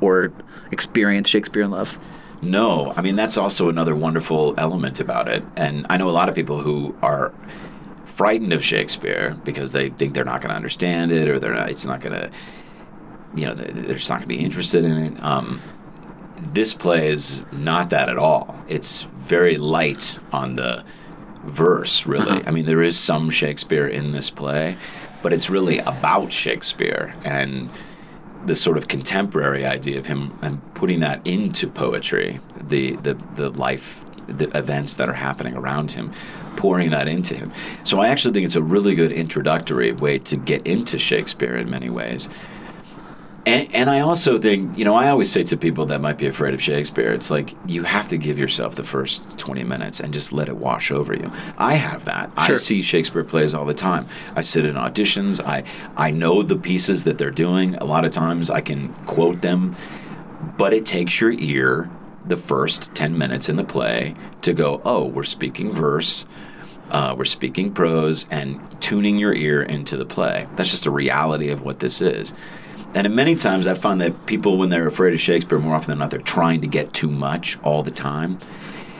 or 0.00 0.32
experience 0.70 1.28
Shakespeare 1.28 1.62
in 1.62 1.70
Love? 1.70 1.98
No, 2.42 2.92
I 2.96 3.02
mean 3.02 3.16
that's 3.16 3.36
also 3.36 3.68
another 3.68 3.94
wonderful 3.94 4.54
element 4.58 5.00
about 5.00 5.28
it. 5.28 5.44
And 5.56 5.86
I 5.88 5.96
know 5.96 6.08
a 6.08 6.12
lot 6.12 6.28
of 6.28 6.34
people 6.34 6.60
who 6.60 6.96
are 7.00 7.32
frightened 8.16 8.52
of 8.52 8.64
Shakespeare 8.64 9.38
because 9.44 9.72
they 9.72 9.90
think 9.90 10.14
they're 10.14 10.24
not 10.24 10.40
going 10.40 10.50
to 10.50 10.56
understand 10.56 11.12
it 11.12 11.28
or 11.28 11.38
they're 11.38 11.54
not, 11.54 11.70
it's 11.70 11.86
not 11.86 12.00
going 12.00 12.14
to, 12.14 12.30
you 13.34 13.46
know, 13.46 13.54
they're 13.54 13.94
just 13.94 14.08
not 14.08 14.20
going 14.20 14.28
to 14.28 14.34
be 14.36 14.44
interested 14.44 14.84
in 14.84 14.96
it. 14.96 15.22
Um, 15.22 15.60
this 16.36 16.74
play 16.74 17.08
is 17.08 17.42
not 17.52 17.90
that 17.90 18.08
at 18.08 18.18
all. 18.18 18.58
It's 18.68 19.02
very 19.02 19.56
light 19.56 20.18
on 20.32 20.56
the 20.56 20.84
verse, 21.44 22.06
really. 22.06 22.30
Uh-huh. 22.30 22.42
I 22.46 22.50
mean, 22.50 22.66
there 22.66 22.82
is 22.82 22.98
some 22.98 23.30
Shakespeare 23.30 23.86
in 23.86 24.12
this 24.12 24.30
play, 24.30 24.76
but 25.22 25.32
it's 25.32 25.48
really 25.48 25.78
about 25.78 26.32
Shakespeare 26.32 27.14
and 27.24 27.70
the 28.44 28.56
sort 28.56 28.76
of 28.76 28.88
contemporary 28.88 29.64
idea 29.64 29.98
of 29.98 30.06
him 30.06 30.36
and 30.42 30.74
putting 30.74 31.00
that 31.00 31.24
into 31.26 31.68
poetry, 31.68 32.40
the 32.60 32.96
the 32.96 33.14
the 33.36 33.50
life, 33.50 34.04
the 34.38 34.56
events 34.56 34.94
that 34.96 35.08
are 35.08 35.14
happening 35.14 35.54
around 35.54 35.92
him, 35.92 36.12
pouring 36.56 36.90
that 36.90 37.08
into 37.08 37.34
him. 37.34 37.52
So 37.84 38.00
I 38.00 38.08
actually 38.08 38.34
think 38.34 38.46
it's 38.46 38.56
a 38.56 38.62
really 38.62 38.94
good 38.94 39.12
introductory 39.12 39.92
way 39.92 40.18
to 40.20 40.36
get 40.36 40.66
into 40.66 40.98
Shakespeare 40.98 41.56
in 41.56 41.70
many 41.70 41.90
ways. 41.90 42.28
And, 43.44 43.74
and 43.74 43.90
I 43.90 44.00
also 44.00 44.38
think, 44.38 44.78
you 44.78 44.84
know, 44.84 44.94
I 44.94 45.08
always 45.08 45.30
say 45.30 45.42
to 45.44 45.56
people 45.56 45.86
that 45.86 46.00
might 46.00 46.16
be 46.16 46.26
afraid 46.26 46.54
of 46.54 46.62
Shakespeare, 46.62 47.12
it's 47.12 47.30
like 47.30 47.54
you 47.66 47.82
have 47.82 48.06
to 48.08 48.16
give 48.16 48.38
yourself 48.38 48.76
the 48.76 48.84
first 48.84 49.36
20 49.36 49.64
minutes 49.64 49.98
and 49.98 50.14
just 50.14 50.32
let 50.32 50.48
it 50.48 50.56
wash 50.56 50.92
over 50.92 51.12
you. 51.12 51.28
I 51.58 51.74
have 51.74 52.04
that. 52.04 52.32
Sure. 52.46 52.54
I 52.54 52.58
see 52.58 52.82
Shakespeare 52.82 53.24
plays 53.24 53.52
all 53.52 53.64
the 53.64 53.74
time. 53.74 54.06
I 54.36 54.42
sit 54.42 54.64
in 54.64 54.76
auditions. 54.76 55.44
I, 55.44 55.64
I 55.96 56.12
know 56.12 56.42
the 56.42 56.56
pieces 56.56 57.02
that 57.02 57.18
they're 57.18 57.32
doing. 57.32 57.74
A 57.76 57.84
lot 57.84 58.04
of 58.04 58.12
times 58.12 58.48
I 58.48 58.60
can 58.60 58.94
quote 59.06 59.40
them, 59.40 59.74
but 60.56 60.72
it 60.72 60.86
takes 60.86 61.20
your 61.20 61.32
ear 61.32 61.90
the 62.24 62.36
first 62.36 62.94
10 62.94 63.16
minutes 63.16 63.48
in 63.48 63.56
the 63.56 63.64
play 63.64 64.14
to 64.42 64.52
go, 64.52 64.80
oh, 64.84 65.04
we're 65.04 65.24
speaking 65.24 65.72
verse. 65.72 66.26
Uh, 66.90 67.14
we're 67.16 67.24
speaking 67.24 67.72
prose 67.72 68.26
and 68.30 68.60
tuning 68.82 69.16
your 69.16 69.32
ear 69.32 69.62
into 69.62 69.96
the 69.96 70.04
play. 70.04 70.46
That's 70.56 70.70
just 70.70 70.86
a 70.86 70.90
reality 70.90 71.48
of 71.48 71.62
what 71.62 71.78
this 71.78 72.00
is. 72.00 72.34
And 72.94 73.14
many 73.14 73.34
times 73.34 73.66
I 73.66 73.74
find 73.74 74.00
that 74.02 74.26
people, 74.26 74.58
when 74.58 74.68
they're 74.68 74.86
afraid 74.86 75.14
of 75.14 75.20
Shakespeare, 75.20 75.58
more 75.58 75.74
often 75.74 75.90
than 75.90 75.98
not, 75.98 76.10
they're 76.10 76.20
trying 76.20 76.60
to 76.60 76.66
get 76.66 76.92
too 76.92 77.08
much 77.08 77.58
all 77.62 77.82
the 77.82 77.90
time. 77.90 78.38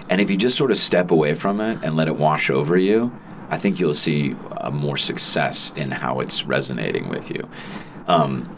And 0.08 0.20
if 0.20 0.30
you 0.30 0.36
just 0.36 0.56
sort 0.56 0.70
of 0.70 0.78
step 0.78 1.10
away 1.10 1.34
from 1.34 1.60
it 1.60 1.78
and 1.82 1.94
let 1.94 2.08
it 2.08 2.16
wash 2.16 2.48
over 2.48 2.76
you, 2.78 3.12
I 3.50 3.58
think 3.58 3.78
you'll 3.78 3.92
see 3.92 4.34
uh, 4.56 4.70
more 4.70 4.96
success 4.96 5.74
in 5.76 5.90
how 5.90 6.20
it's 6.20 6.46
resonating 6.46 7.10
with 7.10 7.30
you. 7.30 7.46
Um, 8.06 8.56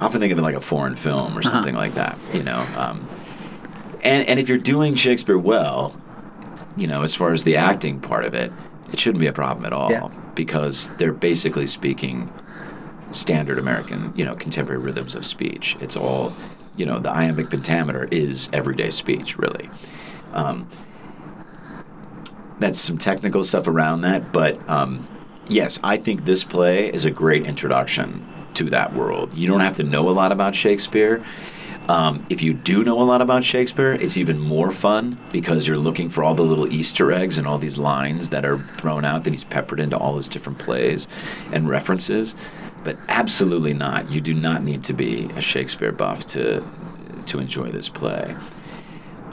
I 0.00 0.06
often 0.06 0.20
think 0.20 0.32
of 0.32 0.38
it 0.38 0.42
like 0.42 0.56
a 0.56 0.60
foreign 0.60 0.96
film 0.96 1.36
or 1.36 1.40
uh-huh. 1.40 1.50
something 1.50 1.76
uh-huh. 1.76 1.84
like 1.84 1.94
that, 1.94 2.18
you 2.34 2.42
know. 2.42 2.66
Um, 2.76 3.08
and 4.06 4.28
and 4.28 4.40
if 4.40 4.48
you're 4.48 4.58
doing 4.58 4.94
Shakespeare 4.94 5.38
well, 5.38 5.94
you 6.76 6.86
know, 6.86 7.02
as 7.02 7.14
far 7.14 7.32
as 7.32 7.44
the 7.44 7.56
acting 7.56 8.00
part 8.00 8.24
of 8.24 8.34
it, 8.34 8.52
it 8.92 9.00
shouldn't 9.00 9.20
be 9.20 9.26
a 9.26 9.32
problem 9.32 9.64
at 9.64 9.72
all 9.72 9.90
yeah. 9.90 10.08
because 10.34 10.90
they're 10.96 11.12
basically 11.12 11.66
speaking 11.66 12.32
standard 13.12 13.58
American, 13.58 14.12
you 14.16 14.24
know, 14.24 14.34
contemporary 14.34 14.80
rhythms 14.80 15.14
of 15.14 15.24
speech. 15.24 15.76
It's 15.80 15.96
all, 15.96 16.34
you 16.76 16.84
know, 16.86 16.98
the 16.98 17.10
iambic 17.10 17.50
pentameter 17.50 18.08
is 18.10 18.50
everyday 18.52 18.90
speech, 18.90 19.38
really. 19.38 19.70
Um, 20.32 20.68
that's 22.58 22.78
some 22.78 22.98
technical 22.98 23.44
stuff 23.44 23.66
around 23.66 24.02
that, 24.02 24.32
but 24.32 24.68
um, 24.68 25.06
yes, 25.48 25.78
I 25.82 25.96
think 25.96 26.24
this 26.24 26.44
play 26.44 26.92
is 26.92 27.04
a 27.04 27.10
great 27.10 27.44
introduction 27.44 28.26
to 28.54 28.70
that 28.70 28.94
world. 28.94 29.34
You 29.34 29.46
don't 29.46 29.60
have 29.60 29.76
to 29.76 29.82
know 29.82 30.08
a 30.08 30.12
lot 30.12 30.32
about 30.32 30.54
Shakespeare. 30.54 31.24
Um, 31.88 32.26
if 32.28 32.42
you 32.42 32.52
do 32.52 32.82
know 32.82 33.00
a 33.00 33.04
lot 33.04 33.22
about 33.22 33.44
Shakespeare, 33.44 33.92
it's 33.92 34.16
even 34.16 34.40
more 34.40 34.72
fun 34.72 35.20
because 35.30 35.68
you're 35.68 35.76
looking 35.76 36.10
for 36.10 36.24
all 36.24 36.34
the 36.34 36.42
little 36.42 36.72
Easter 36.72 37.12
eggs 37.12 37.38
and 37.38 37.46
all 37.46 37.58
these 37.58 37.78
lines 37.78 38.30
that 38.30 38.44
are 38.44 38.58
thrown 38.76 39.04
out 39.04 39.22
that 39.24 39.30
he's 39.30 39.44
peppered 39.44 39.78
into 39.78 39.96
all 39.96 40.16
his 40.16 40.26
different 40.26 40.58
plays 40.58 41.06
and 41.52 41.68
references 41.68 42.34
but 42.86 42.96
absolutely 43.08 43.74
not. 43.74 44.12
You 44.12 44.20
do 44.20 44.32
not 44.32 44.62
need 44.62 44.84
to 44.84 44.92
be 44.92 45.28
a 45.34 45.40
Shakespeare 45.40 45.90
buff 45.90 46.24
to 46.28 46.62
to 47.26 47.40
enjoy 47.40 47.72
this 47.72 47.88
play. 47.88 48.36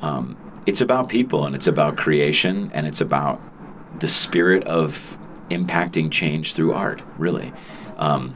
Um, 0.01 0.35
it's 0.65 0.81
about 0.81 1.07
people 1.07 1.45
and 1.45 1.53
it's 1.53 1.67
about 1.67 1.95
creation 1.95 2.71
and 2.73 2.87
it's 2.87 2.99
about 2.99 3.39
the 3.99 4.07
spirit 4.07 4.63
of 4.63 5.19
impacting 5.51 6.09
change 6.09 6.53
through 6.53 6.73
art, 6.73 7.03
really. 7.15 7.53
Um, 7.97 8.35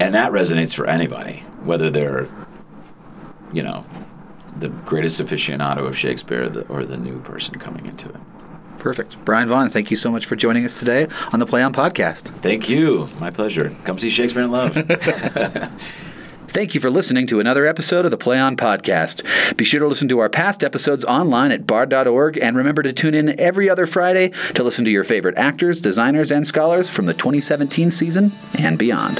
and 0.00 0.16
that 0.16 0.32
resonates 0.32 0.74
for 0.74 0.84
anybody, 0.86 1.44
whether 1.62 1.88
they're, 1.88 2.28
you 3.52 3.62
know, 3.62 3.84
the 4.56 4.68
greatest 4.68 5.20
aficionado 5.20 5.86
of 5.86 5.96
Shakespeare 5.96 6.44
or 6.44 6.48
the, 6.48 6.66
or 6.68 6.84
the 6.84 6.96
new 6.96 7.20
person 7.20 7.58
coming 7.58 7.86
into 7.86 8.08
it. 8.08 8.20
Perfect. 8.78 9.24
Brian 9.24 9.48
Vaughn, 9.48 9.70
thank 9.70 9.90
you 9.90 9.96
so 9.96 10.10
much 10.10 10.26
for 10.26 10.34
joining 10.34 10.64
us 10.64 10.74
today 10.74 11.06
on 11.32 11.38
the 11.38 11.46
Play 11.46 11.62
On 11.62 11.72
podcast. 11.72 12.24
Thank 12.40 12.68
you. 12.68 13.08
My 13.20 13.30
pleasure. 13.30 13.74
Come 13.84 13.98
see 13.98 14.10
Shakespeare 14.10 14.42
in 14.42 14.50
Love. 14.50 14.74
Thank 16.48 16.74
you 16.74 16.82
for 16.82 16.90
listening 16.90 17.26
to 17.28 17.40
another 17.40 17.64
episode 17.64 18.04
of 18.04 18.10
the 18.10 18.18
Play 18.18 18.38
On 18.38 18.58
Podcast. 18.58 19.56
Be 19.56 19.64
sure 19.64 19.80
to 19.80 19.86
listen 19.86 20.06
to 20.08 20.18
our 20.18 20.28
past 20.28 20.62
episodes 20.62 21.02
online 21.02 21.50
at 21.50 21.66
bard.org 21.66 22.36
and 22.36 22.54
remember 22.54 22.82
to 22.82 22.92
tune 22.92 23.14
in 23.14 23.40
every 23.40 23.70
other 23.70 23.86
Friday 23.86 24.32
to 24.54 24.62
listen 24.62 24.84
to 24.84 24.90
your 24.90 25.02
favorite 25.02 25.38
actors, 25.38 25.80
designers, 25.80 26.30
and 26.30 26.46
scholars 26.46 26.90
from 26.90 27.06
the 27.06 27.14
2017 27.14 27.90
season 27.90 28.32
and 28.58 28.78
beyond. 28.78 29.18